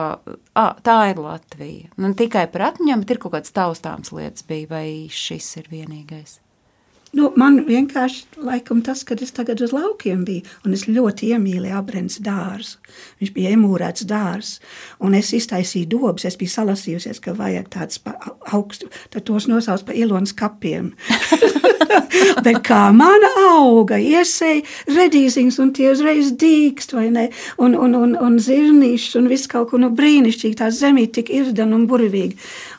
[0.54, 1.94] à, tā ir Latvija.
[1.98, 6.42] Nu, tikai par atmiņām, bet ir kaut kāds taustāms lietas bija, vai šis ir vienīgais?
[7.16, 11.78] Nu, man vienkārši laikam tas, kad es tagad uz laukiem biju, un es ļoti iemīlēju
[11.80, 12.82] abrens dārzu.
[13.22, 14.58] Viņš bija iemūrēts dārzs,
[15.00, 16.28] un es iztaisīju dobas.
[16.28, 18.02] Es biju salasījusies, ka vajag tādus
[18.52, 20.92] augstus, tad tos nosauc par ilonas kapiem.
[22.46, 27.28] Bet kā mana auga, iesēja redīziņas, un tie uzreiz dīkst, vai ne?
[27.62, 31.78] Un, un, un, un zirnīšs, un viss kaut ko no brīnišķīgi, tā zemīte tik irdena
[31.78, 32.36] un burvīga.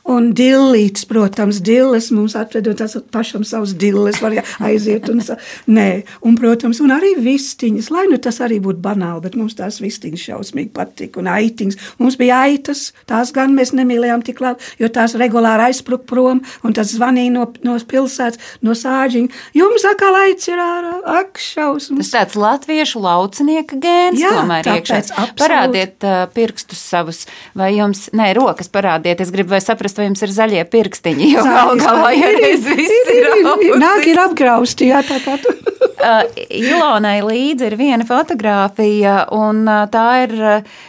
[0.09, 5.21] Un dillīts, protams, dilles mums atvedot tas pašam savus dilles, var aiziet un,
[5.68, 5.88] nē,
[6.25, 10.25] un, protams, un arī vistiņas, lai nu tas arī būtu banāli, bet mums tās vistiņas
[10.31, 11.77] šausmīgi patika, un aitiņas.
[12.01, 16.77] Mums bija aitas, tās gan mēs nemīlējām tik labi, jo tās regulāri aizpruk prom, un
[16.77, 19.44] tas zvanīja no, no pilsētas, no sāģiņa.
[19.59, 22.09] Jums atkal aici ir ārā, ak, šausmas.
[22.09, 25.03] Tas tāds latviešu laucinieka gēns Jā, tomēr iekšā.
[25.37, 27.27] Parādiet uh, pirkstus savus,
[27.59, 31.45] vai jums, nē, rokas parādiet, es gribu vai saprast, vai jums ir zaļie pirkstiņi, jo
[31.47, 33.29] gal galā jau reiz viss ir.
[33.85, 35.53] Nāk ir apgrausti, jā, tā kā tu.
[36.09, 40.37] uh, Ilonai līdzi ir viena fotografija, un uh, tā ir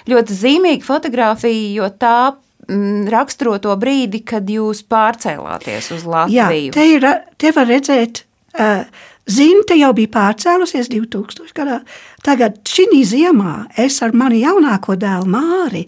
[0.10, 2.18] ļoti zīmīga fotografija, jo tā
[2.70, 6.72] mm, raksturo to brīdi, kad jūs pārcēlāties uz Latviju.
[6.72, 7.08] Jā, te, ir,
[7.42, 8.26] te var redzēt,
[8.58, 8.84] uh,
[9.30, 11.52] Zinte jau bija pārcēlusies 2000.
[11.54, 11.80] gadā.
[12.26, 15.84] Tagad šī ziemā es ar mani jaunāko dēlu Māri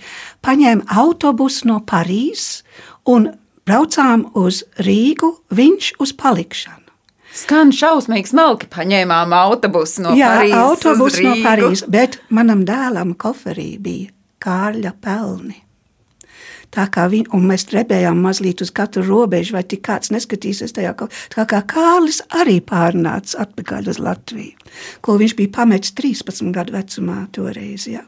[0.46, 2.62] paņēmu autobusu no Parīzes
[3.10, 3.32] un
[3.68, 6.78] braucām uz Rīgu, viņš uz palikšanu.
[7.32, 10.58] Skan šausmīgi smalki, paņēmām autobusu no Jā, Parīzes.
[10.60, 14.12] autobusu no Parīzes, bet manam dēlam koferī bija
[14.42, 15.62] Kārļa pelni.
[16.72, 20.94] Tā kā viņi, un mēs trebējām mazliet uz katru robežu, vai tik kāds neskatīsies tajā,
[21.34, 24.70] tā kā Kārlis arī pārnāca atpakaļ uz Latviju,
[25.04, 28.06] ko viņš bija pametis 13 gadu vecumā toreiz, jā.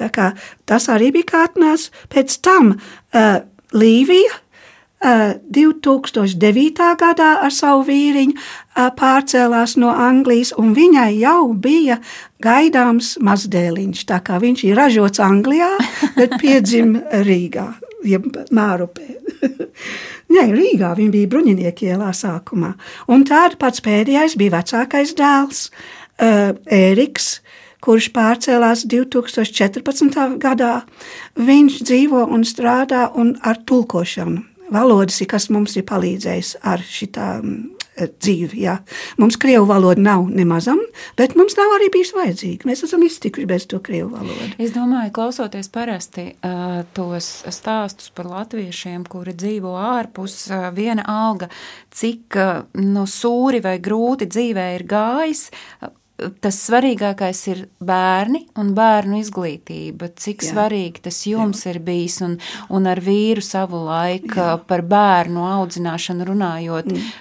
[0.00, 0.30] Tā kā
[0.64, 1.92] tas arī bija kā atnāca.
[2.12, 4.42] Pēc tam uh, Līvija
[5.04, 6.96] 2009.
[6.98, 8.34] gadā ar savu vīriņu
[8.96, 11.98] pārcēlās no Anglijas, un viņai jau bija
[12.42, 14.06] gaidāms mazdēliņš.
[14.08, 15.68] Tā kā viņš ir ražots Anglijā,
[16.16, 17.68] bet piedzima Rīgā,
[18.04, 19.06] jeb Mārupē.
[20.34, 22.72] Nē, Rīgā viņa bija bruņinieki ielā sākumā.
[23.12, 25.68] Un tāda pats pēdējais bija vecākais dēls,
[26.16, 27.42] Ēriks,
[27.86, 30.18] kurš pārcēlās 2014.
[30.42, 30.74] gadā.
[31.38, 34.42] Viņš dzīvo un strādā un ar tulkošanu.
[34.74, 38.60] Valodas ir kas mums ir palīdzējis ar šitām dzīvi.
[38.60, 38.76] Jā.
[39.20, 40.80] Mums krievu valoda nav nemazam,
[41.16, 42.68] bet mums nav arī bijis vajadzīga.
[42.68, 44.50] Mēs esam iztikuši bez to krievu valodu.
[44.62, 51.48] Es domāju, klausoties parasti uh, tos stāstus par latviešiem, kuri dzīvo ārpus uh, viena alga,
[51.94, 55.48] cik uh, no sūri vai grūti dzīvē ir gājis.
[55.80, 60.10] Uh, tas svarīgākais ir bērni un bērnu izglītība.
[60.16, 60.54] Cik Jā.
[60.54, 61.74] svarīgi tas jums Jā.
[61.74, 62.38] ir bijis un,
[62.72, 64.56] un ar vīru savu laiku Jā.
[64.68, 66.90] par bērnu audzināšanu runājot.
[66.92, 67.14] Mm.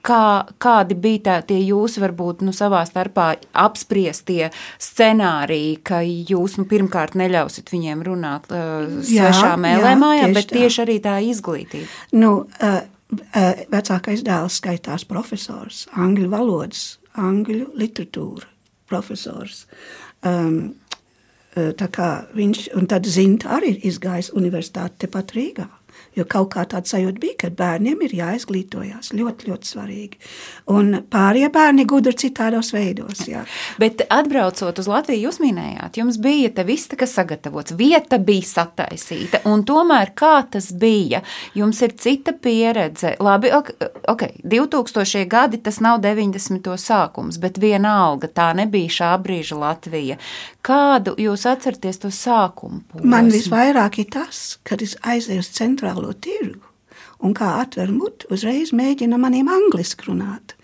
[0.00, 4.46] Kā, kādi bija tā, tie jūsu, varbūt, nu, savā starpā apspriestie
[4.80, 10.86] scenāriji, ka jūs nu, pirmkārt neļausiet viņiem runāt uh, svešā mēlēmājā, bet tieši tā.
[10.86, 11.84] arī tā izglītība?
[12.16, 12.80] Nu, uh,
[13.12, 18.48] uh, vecākais dēls skaitās profesors, angļu valodas angļu literatūra
[18.90, 19.64] profesors.
[20.26, 20.76] Um,
[21.54, 25.66] tā kā viņš, un tad Zinta arī ir izgājis universitāti tepat Rīgā.
[26.18, 29.12] Jo kaut kā tāds sajūta bija, ka bērniem ir jāizglītojas.
[29.14, 30.18] Ļoti, ļoti svarīgi.
[30.74, 33.22] Un pārējie bērni gudri citādos veidos.
[33.30, 33.44] Jā.
[33.78, 39.42] Bet atbraucot uz Latviju, jūs minējāt, jums bija te viss tā sagatavots, vieta bija sataisīta.
[39.50, 41.22] Un tomēr kā tas bija?
[41.54, 43.14] Jums ir cita pieredze.
[43.22, 45.24] Labi, ok, 2000.
[45.30, 46.74] gadi tas nav 90.
[46.80, 50.18] sākums, bet vienalga tā nebija šā brīža Latvija.
[50.66, 52.82] Kādu jūs atceraties to sākumu?
[52.90, 53.06] Posmu?
[53.08, 55.48] Man visvairāk ir tas, kad es aizēju uz
[56.00, 56.66] centrālo tirgu
[57.20, 60.56] un kā atver muti, uzreiz mēģina maniem angliski runāt.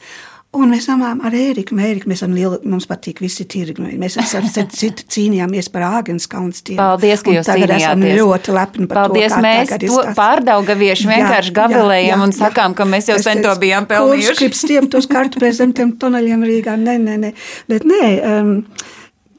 [0.56, 3.90] Un mēs domājam, ar Ēriku, Ēriku mēs esam lieli, mums patīk visi tirgi.
[4.00, 6.78] Mēs esam cīnījāmies par Āgenskalnas tirgu.
[6.80, 8.16] Paldies, ka jūs cīnījāties.
[8.16, 9.42] ļoti lepni par Paldies, to.
[9.42, 14.32] Paldies, mēs to pārdaugavieši vienkārši gavilējam un sakām, ka mēs jau sen to bijām pelnījuši.
[14.32, 16.80] Kurš grib stiem tos kartupeļus zem tiem toneļiem Rīgā?
[16.80, 17.34] Nē, nē, nē.
[17.68, 18.14] Bet nē.
[18.24, 18.54] Um,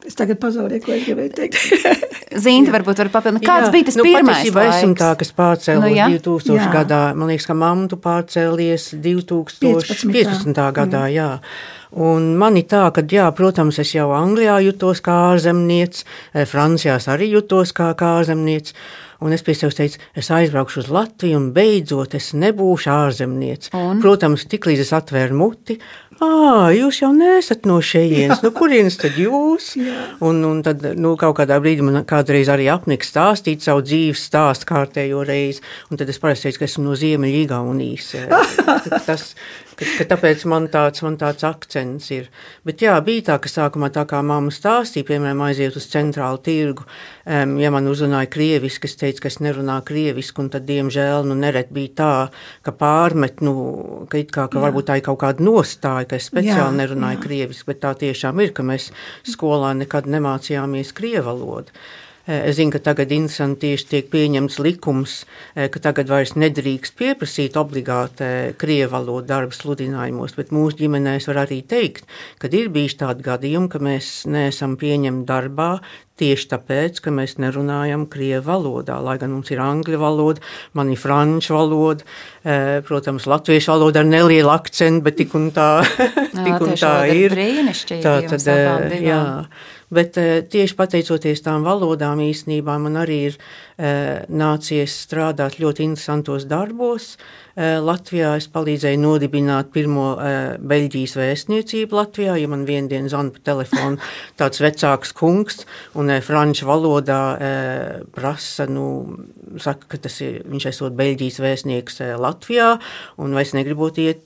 [0.07, 1.57] Es tagad pazaudēju, ko es gribēju teikt.
[2.43, 3.43] Zinta varbūt var papildināt.
[3.43, 6.05] Kāds Jā, bija tas nu, pirmais patiesībā esmu tā, kas pārcēlās Nu, jā.
[6.13, 6.67] 2000 Jā.
[6.71, 7.01] gadā.
[7.17, 10.07] Man liekas, ka mamma tu pārcēlies 2015.
[10.15, 10.69] 15.
[10.77, 11.03] gadā.
[11.11, 11.31] Jā.
[11.97, 16.97] Un man ir tā, ka, jā, protams, es jau Anglijā jutos kā ārzemnieks, eh, Francijā
[17.13, 18.75] arī jutos kā, kā ārzemnieks.
[19.19, 23.71] Un es pie sevis teicu, es aizbraukšu uz Latviju, un beidzot es nebūšu ārzemnieks.
[24.03, 25.79] Protams, tiklīdz es atvēru muti,
[26.23, 29.73] ah, jūs jau nesat no šejienes, no kurienes tad jūs?
[30.27, 34.67] Un, un tad nu, kaut kādā brīdī man kādreiz arī apniks stāstīt savu dzīves stāstu
[34.69, 35.61] kārtējo reizi.
[35.91, 38.07] Un tad es parasti teicu, ka esmu no Ziemeļīgaunijas.
[39.07, 39.29] Tas,
[39.77, 42.29] ka, ka tāpēc man tāds, man tāds akcents ir.
[42.67, 46.87] Bet jā, bija tā, ka sākumā tā kā mamma stāstīja, piemēram, aiziet uz centrālu tirgu,
[47.25, 51.37] um, ja man uzrunāja krieviski, es teicu, ka es nerunāju krieviski, un tad, diemžēl, nu,
[51.39, 52.11] neret bija tā,
[52.65, 53.55] ka pārmet, nu,
[54.11, 57.23] ka it kā, ka varbūt tā ir kaut kāda nostāja, ka es speciāli Jā, nerunāju
[57.23, 58.91] krieviski, bet tā tiešām ir, ka mēs
[59.27, 61.73] skolā nekad nemācījāmies krievalodu.
[61.73, 65.21] Eh, Es zinu, ka tagad interesanti tieši tiek pieņemts likums,
[65.55, 71.29] eh, ka tagad vairs nedrīkst pieprasīt obligāti eh, krievu valodu darba sludinājumos, bet mūsu ģimenēs
[71.31, 72.03] var arī teikt,
[72.39, 75.69] ka ir bijuši tādi gadījumi, ka mēs neesam pieņemti darbā
[76.17, 80.43] tieši tāpēc, ka mēs nerunājam krievu valodā, lai gan mums ir angļu valoda,
[80.77, 82.05] man ir franču valoda,
[82.43, 85.69] eh, protams, latviešu valoda ar nelielu akcentu, bet tik un tā,
[86.45, 89.23] tik un tā ir brīnišķīga Tā tad, eh, jā.
[89.93, 96.47] Bet eh, tieši pateicoties tām valodām, īstenībā man arī ir eh, nācies strādāt ļoti interesantos
[96.49, 97.15] darbos.
[97.57, 103.33] Eh, Latvijā es palīdzēju nodibināt pirmo eh, Beļģijas vēstniecību Latvijā, ja man vienā dienā zvanīja
[103.33, 103.97] pa telefonu
[104.37, 105.63] tāds vecāks kungs
[105.97, 107.17] un eh, franču valodā
[108.13, 108.85] prasa, nu,
[109.57, 112.69] saka, ka tas ir, viņš esot Beļģijas vēstnieks Latvijā
[113.17, 114.21] un vai es negribot iet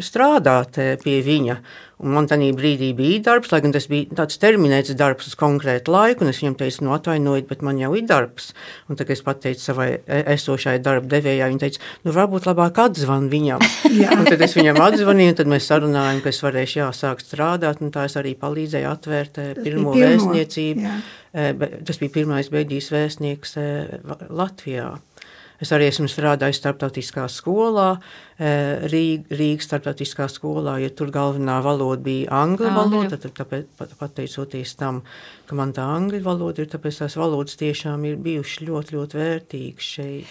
[0.00, 1.60] strādāt pie viņa.
[2.00, 5.92] Un man tajā brīdī bija darbs, lai gan tas bija tāds terminēts darbs uz konkrētu
[5.92, 8.54] laiku, es viņam teicu, nu, atvainojiet, bet man jau ir darbs.
[8.88, 12.69] Un tad, kad es pateicu savai e- esošajai darba devējai, viņa teica, nu, varbūt labāk
[12.78, 13.62] atzvan viņam.
[14.18, 17.90] un tad es viņam atzvanīju, un tad mēs sarunājām, ka es varēšu jāsākt strādāt, un
[17.94, 20.86] tā es arī palīdzēju atvērt eh, pirmo pirmo, vēstniecību.
[20.86, 20.96] jā.
[21.32, 21.52] Eh,
[21.86, 23.98] Tas bija pirmais Beļģijas vēstnieks eh,
[24.30, 24.92] Latvijā.
[25.60, 28.00] Es arī esmu strādājis starptautiskā skolā,
[28.38, 33.18] eh, Rīg- Rīgas starptautiskā skolā, jo tur galvenā valoda bija angļu valoda.
[33.18, 35.02] Tad, tāpēc, pat- pateicoties tam,
[35.46, 39.80] ka man tā angļu valoda ir, tāpēc tās valodas tiešām ir bijušas ļoti, ļoti vērtīgas
[39.80, 40.24] šeit.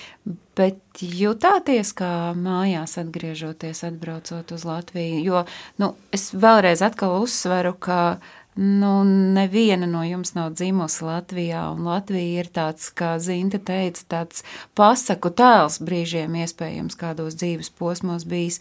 [0.55, 5.23] Bet jutāties kā mājās, atgriežoties, atbraucot uz Latviju?
[5.23, 5.45] Jo
[5.77, 8.19] nu, es vēlreiz atkal uzsveru, ka
[8.55, 9.03] nu,
[9.35, 11.71] neviena no jums nav dzimusi Latvijā.
[11.73, 14.43] un Latvija ir tāds, kā Zinta teica, tāds
[14.75, 18.59] pasaku tēls brīžiem, iespējams, kādos dzīves posmos bijis.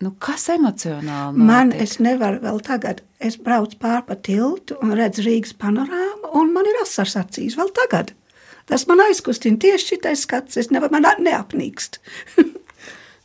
[0.00, 1.82] Nu, kas emocionāli Man notika?
[1.82, 3.02] es nevaru vēl tagad.
[3.18, 7.72] Es braucu pāri pa tiltu un redzu Rīgas panorāmu, un man ir asars acīs vēl
[7.74, 8.14] tagad.
[8.68, 10.56] Tas man aizkustina tieši šitais skats.
[10.56, 11.98] Es nevaru, man neapnīkst.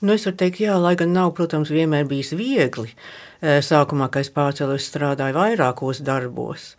[0.03, 2.89] Nu, es varu teikt, jā, lai gan nav, protams, vienmēr bijis viegli.
[2.91, 6.69] Eh, Sākumā, kad es pārcēlos, strādāju vairākos darbos,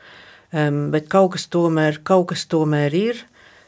[0.95, 3.25] bet kaut kas tomēr, kaut kas tomēr ir.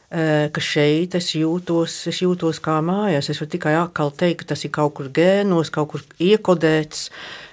[0.09, 3.29] eh, Ka šeit es jūtos, es jūtos kā mājās.
[3.29, 7.09] Es varu tikai atkal teikt, ka tas ir kaut kur gēnos, kaut kur iekodēts,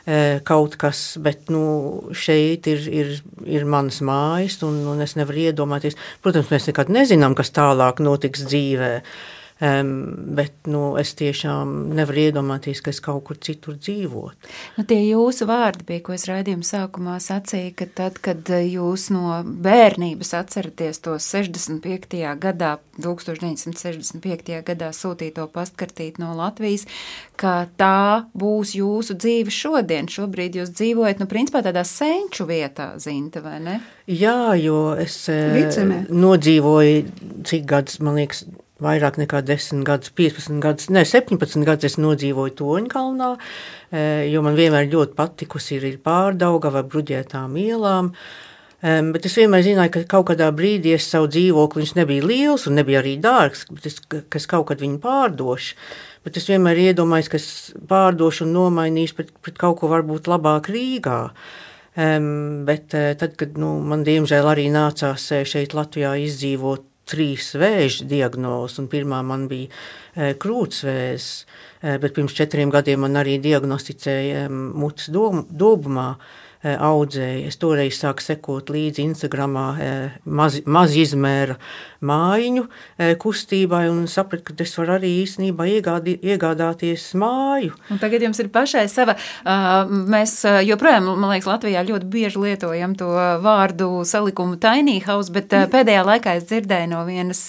[0.06, 5.50] eh, kaut kas, bet nu, šeit ir, ir, ir manas mājas, un, un es nevaru
[5.50, 5.98] iedomāties.
[6.22, 9.02] Protams, mēs nekad nezinām, kas tālāk notiks dzīvēm.
[9.62, 9.90] Um,
[10.34, 14.48] bet nu, es tiešām nevaru iedomāties, ka es kaut kur citur dzīvotu.
[14.74, 19.36] Nu, tie jūsu vārdi bija, ko es raidījuma sākumā sacīju, ka tad, kad jūs no
[19.46, 22.18] bērnības atceraties to 65.
[22.42, 24.50] gadā, 1965.
[24.66, 26.88] gadā sūtīto pastkartīti no Latvijas,
[27.38, 30.10] ka tā būs jūsu dzīve šodien.
[30.10, 33.78] Šobrīd jūs dzīvojat, nu, principā tādā senču vietā, Zinta, vai ne?
[34.10, 36.04] Jā, jo es eh, Vicemē.
[36.10, 37.08] nodzīvoju,
[37.46, 38.42] cik gadus, man liekas,
[38.84, 43.34] vairāk nekā 10 gadus, 15 gadus, ne 17 gadus es nodzīvoju Toņkalnā,
[43.90, 48.14] eh, jo man vienmēr ļoti patikusi ir, pārdauga vai bruģētām ielām.
[48.84, 52.74] Bet es vienmēr zināju, ka kaut kādā brīdī es savu dzīvokli, viņš nebija liels un
[52.76, 55.78] nebija arī dārgs, bet es, ka es kaut kad viņu pārdošu.
[56.24, 57.48] Bet es vienmēr iedomājos, ka es
[57.88, 61.20] pārdošu un nomainīšu pret, pret kaut ko varbūt labāk Rīgā.
[61.94, 67.52] Um, bet eh, tad, kad nu, man diemžēl arī nācās eh, šeit Latvijā izdzīvot trīs
[67.60, 69.68] vēža diagnozes, un pirmā man bija
[70.14, 71.28] e, krūtsvēzis,
[71.82, 76.14] e, bet pirms četriem gadiem man arī diagnosticēja e, mutes dom- dobumā.
[76.14, 77.48] eh, audzēja.
[77.48, 81.58] Es toreiz sāku sekot līdzi Instagramā eh, maz, maz izmēra
[82.04, 87.74] mājiņu eh, kustībai un sapratu, ka es varu arī īstenībā iegādi, iegādāties māju.
[87.92, 89.16] Un tagad jums ir pašai sava.
[89.44, 93.10] Mēs joprojām, man liekas, Latvijā ļoti bieži lietojam to
[93.44, 97.42] vārdu salikumu tiny house, bet pēdējā laikā es dzirdēju no vienas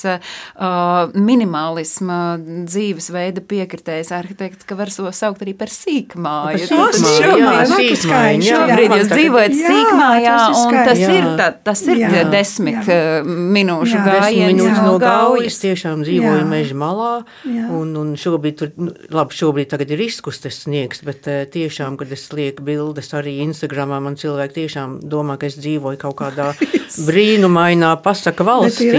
[1.16, 6.68] minimālisma dzīvesveida piekritējas arhitekts, ka var so saukt arī par sīkmāju.
[6.70, 13.00] Šobrīd, šobrīd jūs dzīvojat sīkmājā, un tas ir, tā, tas ir jā, desmit jā.
[13.26, 15.60] minūšu gājiens no gaujas.
[15.64, 17.12] Tiešām dzīvoju meža malā,
[17.48, 17.68] jā.
[17.74, 22.28] un, un šobrīd, tur, nu, labi, šobrīd tagad ir izkustes sniegs, bet tiešām, kad es
[22.36, 26.52] lieku bildes arī Instagramā, man cilvēki tiešām domā, ka es dzīvoju kaut kādā
[27.08, 28.92] brīnumainā pasaka valstī.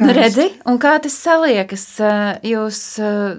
[0.00, 1.86] Nu, redzi, un kā tas saliekas,
[2.46, 2.80] jūs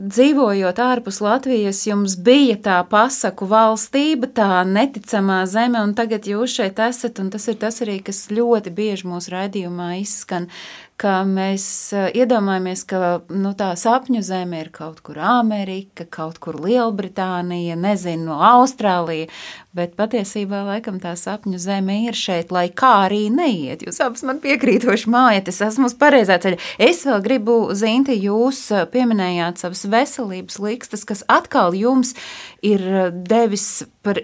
[0.02, 6.80] dzīvojot ārpus Latvijas, jums bija tā pasaku valstība, tā neticamā zeme, un tagad jūs šeit
[6.84, 10.50] esat, un tas ir tas arī, kas ļoti bieži mūsu raidījumā izskan,
[11.02, 11.66] ka mēs
[12.14, 13.00] iedomājamies, ka
[13.34, 19.30] nu, tā sapņu zeme ir kaut kur Amerika, kaut kur Lielbritānija, nezinu, no Austrālija,
[19.78, 23.86] bet patiesībā laikam tā sapņu zeme ir šeit, lai kā arī neiet.
[23.88, 26.60] Jūs abas man piekrītoši mājat, es esmu uz pareizā ceļa.
[26.82, 32.14] Es vēl gribu, Zinti, jūs pieminējāt savas veselības likstas, kas atkal jums
[32.62, 34.18] ir devis par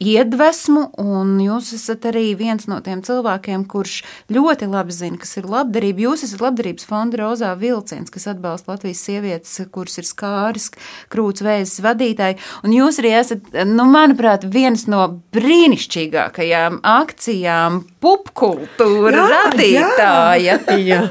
[0.00, 4.02] iedvesmu, un jūs esat arī viens no tiem cilvēkiem, kurš
[4.32, 6.06] ļoti labi zina, kas ir labdarība.
[6.06, 10.70] Jūs esat labdarības fonda Rozā Vilciens, kas atbalsta Latvijas sievietes, kuras ir skāris,
[11.12, 20.60] krūts vēzis vadītāji, un jūs arī esat, nu, manuprāt, viens no brīnišķīgākajām akcijām pupkultūra radītāja.
[20.86, 21.02] Jā,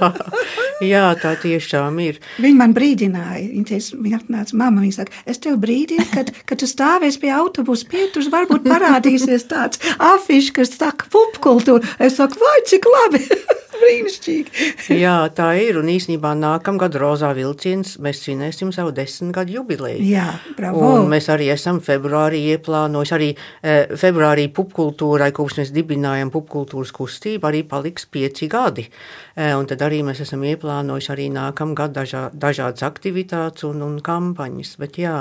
[0.84, 2.20] jā, tā tiešām ir.
[2.40, 3.48] Viņa man brīdināja.
[3.50, 7.34] Viņa, teica, viņa atnāca, mamma, viņa saka, es tev brīdinu, kad, kad tu stāvēsi pie
[7.36, 11.96] autobusa pietus, varbūt parādīsies tāds afišs, kas saka pupkultūra.
[12.00, 13.24] Es saku, vai cik labi!
[13.82, 14.70] Brīnišķīgi.
[15.04, 15.80] Jā, tā ir.
[15.80, 20.04] Un īsnībā nākamgad Rozā vilciens mēs svinēsim savu desmitgadu jubileju.
[20.06, 20.84] Jā, bravo.
[21.02, 27.50] Un mēs arī esam februārī ieplānojuši, arī e, februārī pupkultūrai, kopš mēs dibinājam pupkultūras kustību,
[27.50, 28.88] arī paliks pieci gadi.
[29.36, 34.76] E, un tad arī mēs esam ieplānojuši arī nākamgad dažā, dažādas aktivitātes un, un kampaņas.
[34.82, 35.18] Bet jā,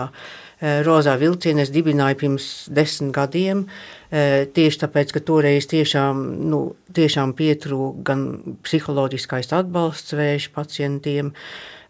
[0.60, 3.66] e, Rozā vilcienu es dibināju pirms desmit gadiem.
[4.14, 6.60] Tieši tāpēc, ka toreiz tiešām, nu,
[6.94, 8.20] tiešām pietrūka gan
[8.62, 11.32] psiholoģiskais atbalsts vēža pacientiem,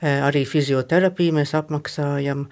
[0.01, 2.47] arī fizioterapiju mēs apmaksājam.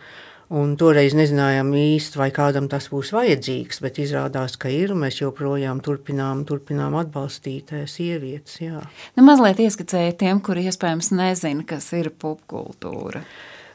[0.53, 4.93] Un toreiz nezinājām īsti, vai kādam tas būs vajadzīgs, bet izrādās, ka ir.
[4.93, 8.59] Mēs joprojām turpinām, turpinām atbalstīt sievietes.
[8.61, 8.83] Jā.
[9.16, 13.25] Nu, mazliet ieskicējiet tiem, kuri iespējams nezina, kas ir popkultūra.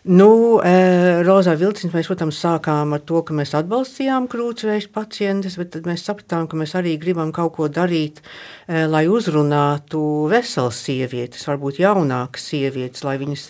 [0.07, 5.73] Nu, e, Rozā Vilciņš mēs, protams, sākām ar to, ka mēs atbalstījām krūtsvēju pacientus, bet
[5.73, 9.99] tad mēs sapratām, ka mēs arī gribam kaut ko darīt, e, lai uzrunātu
[10.31, 13.49] veselas sievietes, varbūt jaunākas sievietes, lai, viņas,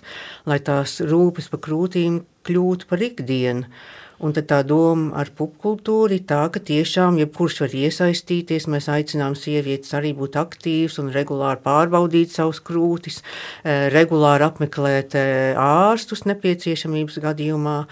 [0.50, 3.70] lai tās rūpes par krūtīm kļūtu par ikdienu.
[4.18, 8.66] Un tā doma ar popkultūru ir tā, ka tiešām jebkurš var iesaistīties.
[8.74, 13.22] Mēs aicinām sievietes arī būt aktīvas un regulāri pārbaudīt savus krūtis,
[13.64, 17.84] eh, regulāri apmeklēt eh, ārstus nepieciešamības gadījumā.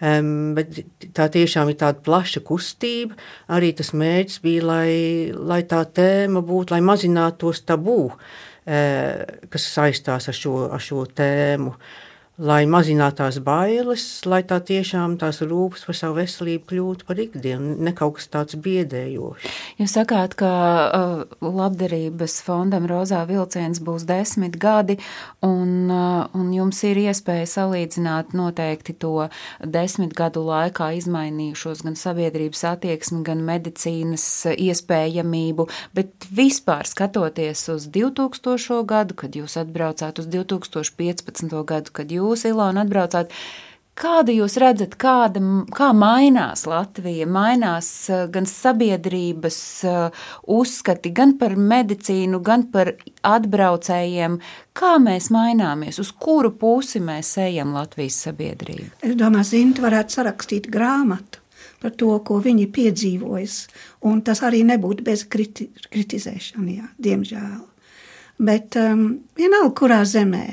[0.00, 0.78] Um, bet
[1.12, 3.18] tā tiešām ir tāda plaša kustība.
[3.52, 4.92] Arī tas mērķis bija, lai,
[5.36, 11.04] lai tā tēma būtu, lai mazinātu tos tabū, uh, kas saistās ar šo, ar šo
[11.04, 11.74] tēmu.
[11.76, 12.09] Uh,
[12.40, 17.74] lai mazinātu tās bailes, lai tā tiešām tās rūpes par savu veselību kļūtu par ikdienu,
[17.84, 19.58] ne kaut kas tāds biedējošs.
[19.80, 24.96] Jūs sakāt, ka uh, labdarības fondam Rozā vilciens būs desmit gadi,
[25.44, 29.28] un, uh, un jums ir iespēja salīdzināt noteikti to
[29.60, 38.80] desmit gadu laikā izmainījušos gan sabiedrības attieksmi, gan medicīnas iespējamību, bet vispār skatoties uz 2000.
[38.88, 41.52] gadu, kad jūs atbraucāt uz 2015.
[41.68, 43.34] gadu, kad jūs jūs, Ilona, atbraucāt.
[44.00, 45.42] Kādu jūs redzat, kāda,
[45.76, 47.26] kā mainās Latvija?
[47.28, 52.94] Mainās eh, gan sabiedrības eh, uzskati, gan par medicīnu, gan par
[53.28, 54.38] atbraucējiem.
[54.72, 59.02] Kā mēs maināmies, uz kuru pusi mēs ejam Latvijas sabiedrība?
[59.04, 61.42] Es domāju, Zinta varētu sarakstīt grāmatu
[61.82, 63.58] par to, ko viņi piedzīvojas.
[64.08, 67.60] Un tas arī nebūtu bez kriti, kritizēšana, jā, diemžēl.
[68.40, 69.06] Bet um,
[69.36, 70.46] vienalga, kurā zemē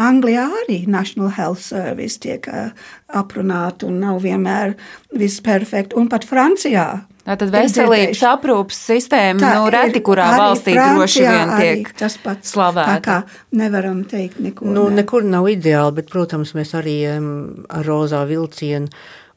[0.00, 2.70] Anglijā arī National Health Service tiek uh,
[3.12, 4.76] aprunāta un nav vienmēr
[5.20, 5.98] viss perfekti.
[6.00, 11.92] Un pat Francijā Tātad veselības aprūpas sistēma, tā nu, reti kurā valstī droši vien tiek
[11.94, 12.96] tas pats slavēta.
[12.96, 13.18] Tā kā
[13.60, 14.66] nevaram teikt neko.
[14.66, 15.02] Nu, ne.
[15.02, 17.28] nekur nav ideāli, bet, protams, mēs arī um,
[17.70, 18.90] ar rozā vilcienu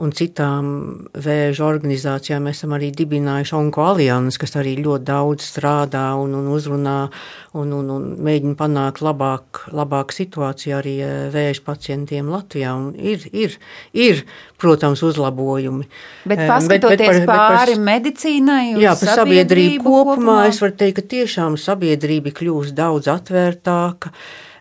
[0.04, 0.68] un citām
[1.14, 2.50] vēža organizācijām.
[2.52, 6.98] Esam arī dibinājuši Onko alianses, kas arī ļoti daudz strādā un, un uzrunā
[7.56, 12.74] un, un, un mēģina panākt labāk, labāku situāciju arī eh, vēža pacientiem Latvijā.
[12.76, 13.56] Un ir, ir,
[13.96, 14.26] ir,
[14.62, 15.88] protams, uzlabojumi.
[16.28, 20.60] Bet paskatoties bet, bet par, pāri bet par, medicīnai, jā, par sabiedrību kopumā, kopumā, es
[20.64, 24.12] varu teikt, ka tiešām sabiedrība kļūst daudz atvērtāka.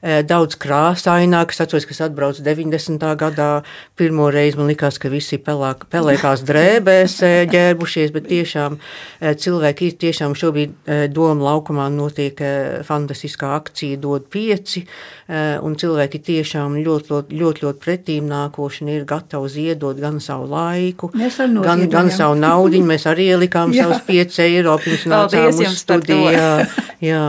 [0.05, 1.55] Eh, daudz krāsaināk.
[1.55, 3.15] Es atceros, ka es atbraucu 90.
[3.17, 3.49] gadā.
[3.97, 9.89] Pirmo reizi man likās, ka visi pelāk, pelēkās drēbēs eh, ģērbušies, bet tiešām eh, cilvēki
[9.89, 10.75] ir tiešām šobrīd
[11.15, 12.37] doma laukumā notiek
[12.85, 14.83] fantastiskā akcija dod pieci,
[15.65, 20.49] un cilvēki tiešām ļoti, ļoti, ļoti, ļoti pretīm nākoši un ir gatavi ziedot gan savu
[20.51, 22.83] laiku, gan, gan savu naudu.
[22.85, 26.35] Mēs arī ielikām savus 5 eiro pirms nācām uz studiju.
[26.35, 26.53] Jā,
[27.05, 27.25] jā.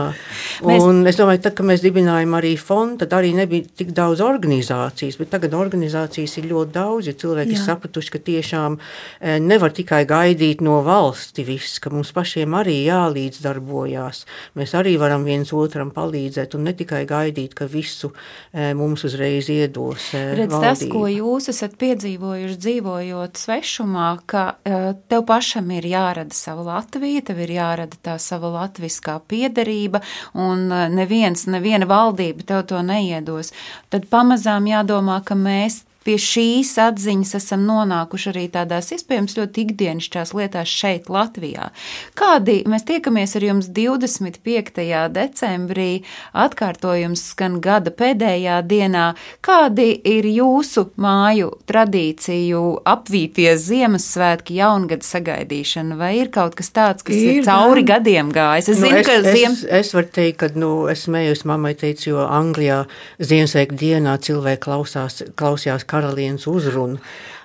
[0.66, 1.14] Un mēs...
[1.14, 5.30] es domāju, tad, kad mēs dibinājām arī fondu, tad arī nebija tik daudz organizācijas, bet
[5.34, 7.58] tagad organizācijas ir ļoti daudz, jo cilvēki Jā.
[7.58, 12.78] ir sapratuši, ka tiešām e, nevar tikai gaidīt no valsti viss, ka mums pašiem arī
[12.86, 14.24] jālīdzdarbojās.
[14.58, 19.50] Mēs arī varam viens otram palīdzēt un ne tikai gaidīt, ka visu e, mums uzreiz
[19.52, 20.10] iedos.
[20.16, 20.64] E, Redz, valdība.
[20.66, 24.46] tas, ko jūs esat piedzīvojuši dzīvojot svešumā, ka
[25.10, 30.02] tev pašam ir jārada sava Latvija, tev ir jārada tā sava latviskā piederība,
[30.34, 33.52] un neviens, neviena valdība tev to neiedos,
[33.90, 40.32] tad pamazām jādomā, ka mēs pie šīs atziņas esam nonākuši arī tādās iespējams ļoti ikdienišķās
[40.38, 41.70] lietās šeit, Latvijā.
[42.18, 44.84] Kādi mēs tiekamies ar jums 25.
[45.14, 45.90] decembrī,
[46.36, 49.06] atkārtojums skan gada pēdējā dienā.
[49.44, 57.16] Kādi ir jūsu māju tradīciju apvītie Ziemassvētki, jaungada sagaidīšana, vai ir kaut kas tāds, kas
[57.16, 58.00] ir, ir cauri gan.
[58.00, 58.70] gadiem gājis?
[58.70, 59.56] Es, nu, zinu, es, ka ziem...
[59.56, 62.82] es, es varu teikt, ka nu, es smējos mammai teicu, jo Anglijā
[63.22, 66.98] Ziemassvētku dienā cilvēki klausās, klausījās karalienes uzrunu.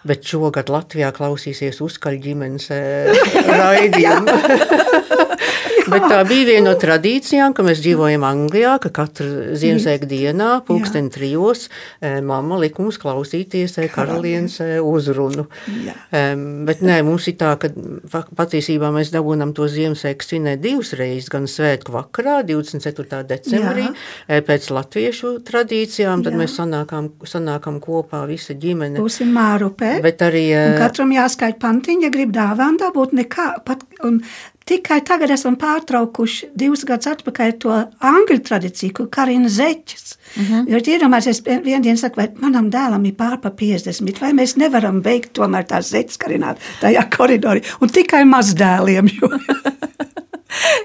[0.07, 2.71] Bet šogad Latvijā klausīsies uzkaļ ģimenes
[3.61, 4.37] raidījumu.
[5.91, 11.09] Bet tā bija viena no tradīcijām, ka mēs dzīvojam Anglijā, ka katru Ziemassvētku dienā, pulksten
[11.11, 11.67] trijos,
[11.99, 15.47] mamma lika mums klausīties karalienes uzrunu.
[15.85, 15.95] Jā.
[16.67, 17.71] Bet nē, mums ir tā, ka
[18.37, 23.23] patiesībā mēs dabūnam to Ziemassvētku svinēt divas reizes, gan svētku vakarā, 24.
[23.33, 24.41] decembrī, Jā.
[24.47, 26.43] pēc latviešu tradīcijām, tad Jā.
[26.43, 29.01] mēs sanākam, sanākam kopā visa ģimene.
[29.01, 29.90] Būsim mārupē.
[30.03, 30.45] Bet arī.
[30.55, 33.47] Un katram jāskaita pantiņa, ja grib dāvānu dabūt nekā.
[33.67, 34.21] Pat, un
[34.71, 37.73] Tikai tagad esam pārtraukuši divus gadus atpakaļ to
[38.07, 40.13] angļu tradīciju, kur karina zeķis.
[40.13, 40.69] Uh -huh.
[40.69, 45.33] Jo iedomājieties, vienā dienā saka, vai manam dēlam ir pārpa 50, vai mēs nevaram beigt
[45.33, 49.09] tomēr tās zeķes karināt tajā koridorī, un tikai mazdēliem.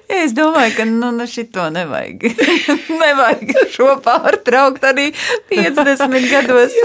[0.07, 2.23] Es domāju, ka nu, nu šito nevajag.
[3.03, 5.09] nevajag šo pārtraukt arī
[5.51, 6.77] 50 gados.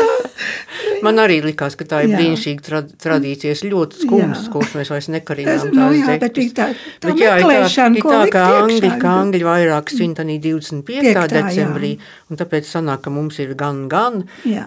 [1.05, 3.57] Man arī likās, ka tā ir brīnišķīga tra tradīcija.
[3.71, 5.69] Ļoti skumjas, kurš mēs vairs nekarinām.
[5.75, 6.67] Nu, jā, bet tā,
[7.01, 10.81] tā bet jā, ir tā, ir tā ka angļi, ka angļi vairāk svin arī 25.
[10.91, 12.09] Piektā, decembrī, jā.
[12.31, 14.23] un tāpēc sanāk, ka mums ir gan, gan.
[14.47, 14.65] Jā.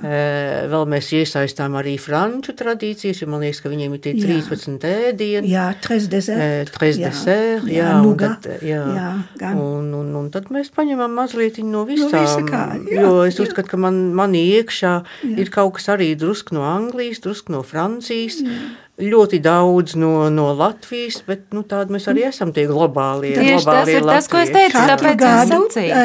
[0.71, 5.51] Vēl mēs iesaistām arī franču tradīcijas, jo man liekas, ka viņiem ir tie 13 ēdieni.
[5.53, 6.73] Jā, tres desert.
[6.79, 7.83] Tres desert, jā.
[7.83, 9.59] jā un tad, jā, jā, gan.
[9.61, 12.13] un, un, un tad mēs paņemam mazliet no visām.
[12.13, 13.49] No visa kā, jā, jo es jā.
[13.49, 15.35] uzskatu, ka man, manī iekšā jā.
[15.43, 18.41] ir kaut kas arī drusku no Anglijas, drusku no Francijas.
[18.45, 18.63] Jā
[18.95, 23.33] ļoti daudz no, no Latvijas, bet nu, tādi mēs arī esam tie globālie.
[23.35, 24.15] Tieši globālie tas ir Latvijas.
[24.15, 25.61] tas, ko es teicu, Katru tāpēc gadu,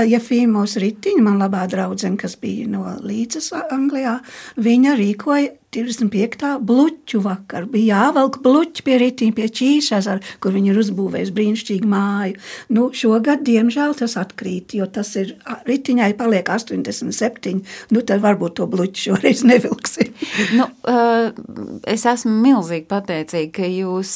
[0.10, 4.18] ja Fīmos Ritiņa, man labā draudzene, kas bija no Līdzes Anglijā,
[4.58, 6.58] viņa rīkoja 25.
[6.66, 7.68] bluķu vakar.
[7.70, 10.08] Bija jāvelk bluķi pie rītīm, pie čīšas,
[10.42, 12.40] kur viņi ir uzbūvējuši brīnišķīgu māju.
[12.74, 15.36] Nu, šogad, diemžēl, tas atkrīt, jo tas ir
[15.70, 17.62] rītiņai paliek 87.
[17.94, 20.10] Nu, tad varbūt to bluķi šoreiz nevilksim.
[20.60, 20.66] nu,
[21.86, 24.14] es esmu milzīgi pateicīga, ka jūs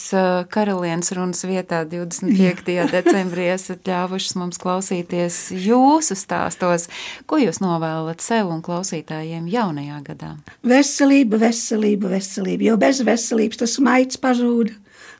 [0.53, 2.73] karalienes runas vietā 25.
[2.73, 2.87] Jā.
[2.97, 6.89] decembrī esat ļāvušas mums klausīties jūsu stāstos.
[7.29, 10.33] Ko jūs novēlat sev un klausītājiem jaunajā gadā?
[10.65, 12.71] Veselība, veselība, veselība.
[12.71, 14.73] Jo bez veselības tas maigs pazūd.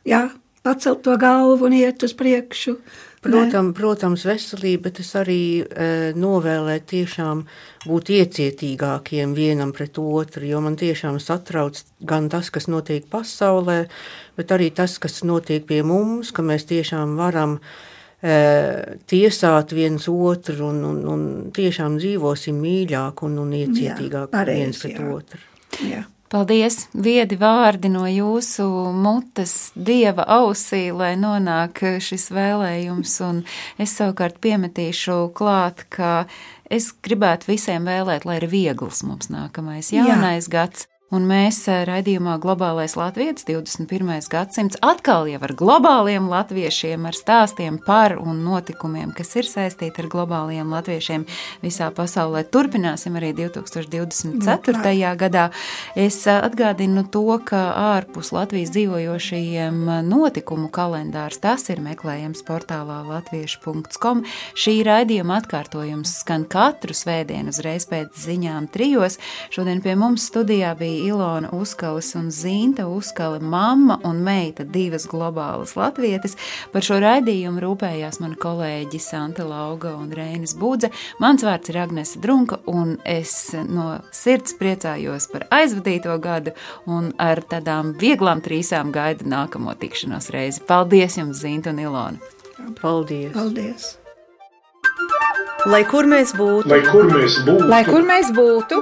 [0.08, 0.28] Jā,
[0.64, 2.78] pacelt to galvu un iet uz priekšu.
[3.24, 5.86] Protams, protams, veselība, bet es arī e,
[6.20, 7.44] novēlēju tiešām
[7.88, 13.86] būt iecietīgākiem vienam pret otru, jo man tiešām satrauc gan tas, kas notiek pasaulē,
[14.36, 17.60] bet arī tas, kas notiek pie mums, ka mēs tiešām varam
[18.20, 18.36] e,
[19.08, 24.84] tiesāt viens otru un, un, un tiešām dzīvosim mīļāk un, un iecietīgāk jā, pareiz, viens
[24.84, 25.14] pret jā.
[25.16, 25.46] otru.
[25.94, 26.04] Jā.
[26.34, 26.88] Paldies!
[26.98, 28.66] Viedi vārdi no jūsu
[28.98, 33.14] mutes, dieva ausī, lai nonāk šis vēlējums.
[33.28, 33.44] Un
[33.78, 36.26] es savukārt piemetīšu klāt, ka
[36.74, 40.56] es gribētu visiem vēlēt, lai ir viegls mums nākamais jaunais Jā.
[40.58, 44.08] gads Un mēs eh, raidījumā Globālais Latvijas 21.
[44.34, 50.08] gadsimts atkal jau ar globāliem latviešiem, ar stāstiem par un notikumiem, kas ir saistīti ar
[50.10, 51.28] globāliem latviešiem
[51.62, 52.42] visā pasaulē.
[52.50, 55.04] Turpināsim arī 2024.
[55.20, 55.44] gadā.
[55.94, 57.62] Es eh, atgādinu to, ka
[57.92, 64.26] ārpus Latvijas dzīvojošajiem notikumu kalendārs tas ir meklējams portālā latviešu.com.
[64.58, 69.22] Šī raidījuma atkārtojums skan katru svētdienu uzreiz pēc ziņām trijos.
[69.54, 75.76] Šodien pie mums studijā bija Ilona Uskalis un Zinta Uskali, mamma un meita, divas globālas
[75.78, 76.38] latvietes.
[76.74, 80.92] Par šo raidījumu rūpējās mana kolēģi Santa Lauga un Reinis Budze.
[81.24, 86.56] Mans vārds ir Agnese Drunka, un es no sirds priecājos par aizvadīto gadu
[86.88, 90.64] un ar tādām vieglām trīsām gaidu nākamo tikšanos reizi.
[90.68, 92.34] Paldies jums, Zinta un Ilona!
[92.80, 93.34] Paldies!
[93.36, 93.92] Paldies!
[95.64, 98.82] Lai kur mēs būtu, Lai kur mēs būtu, Lai kur mēs būtu,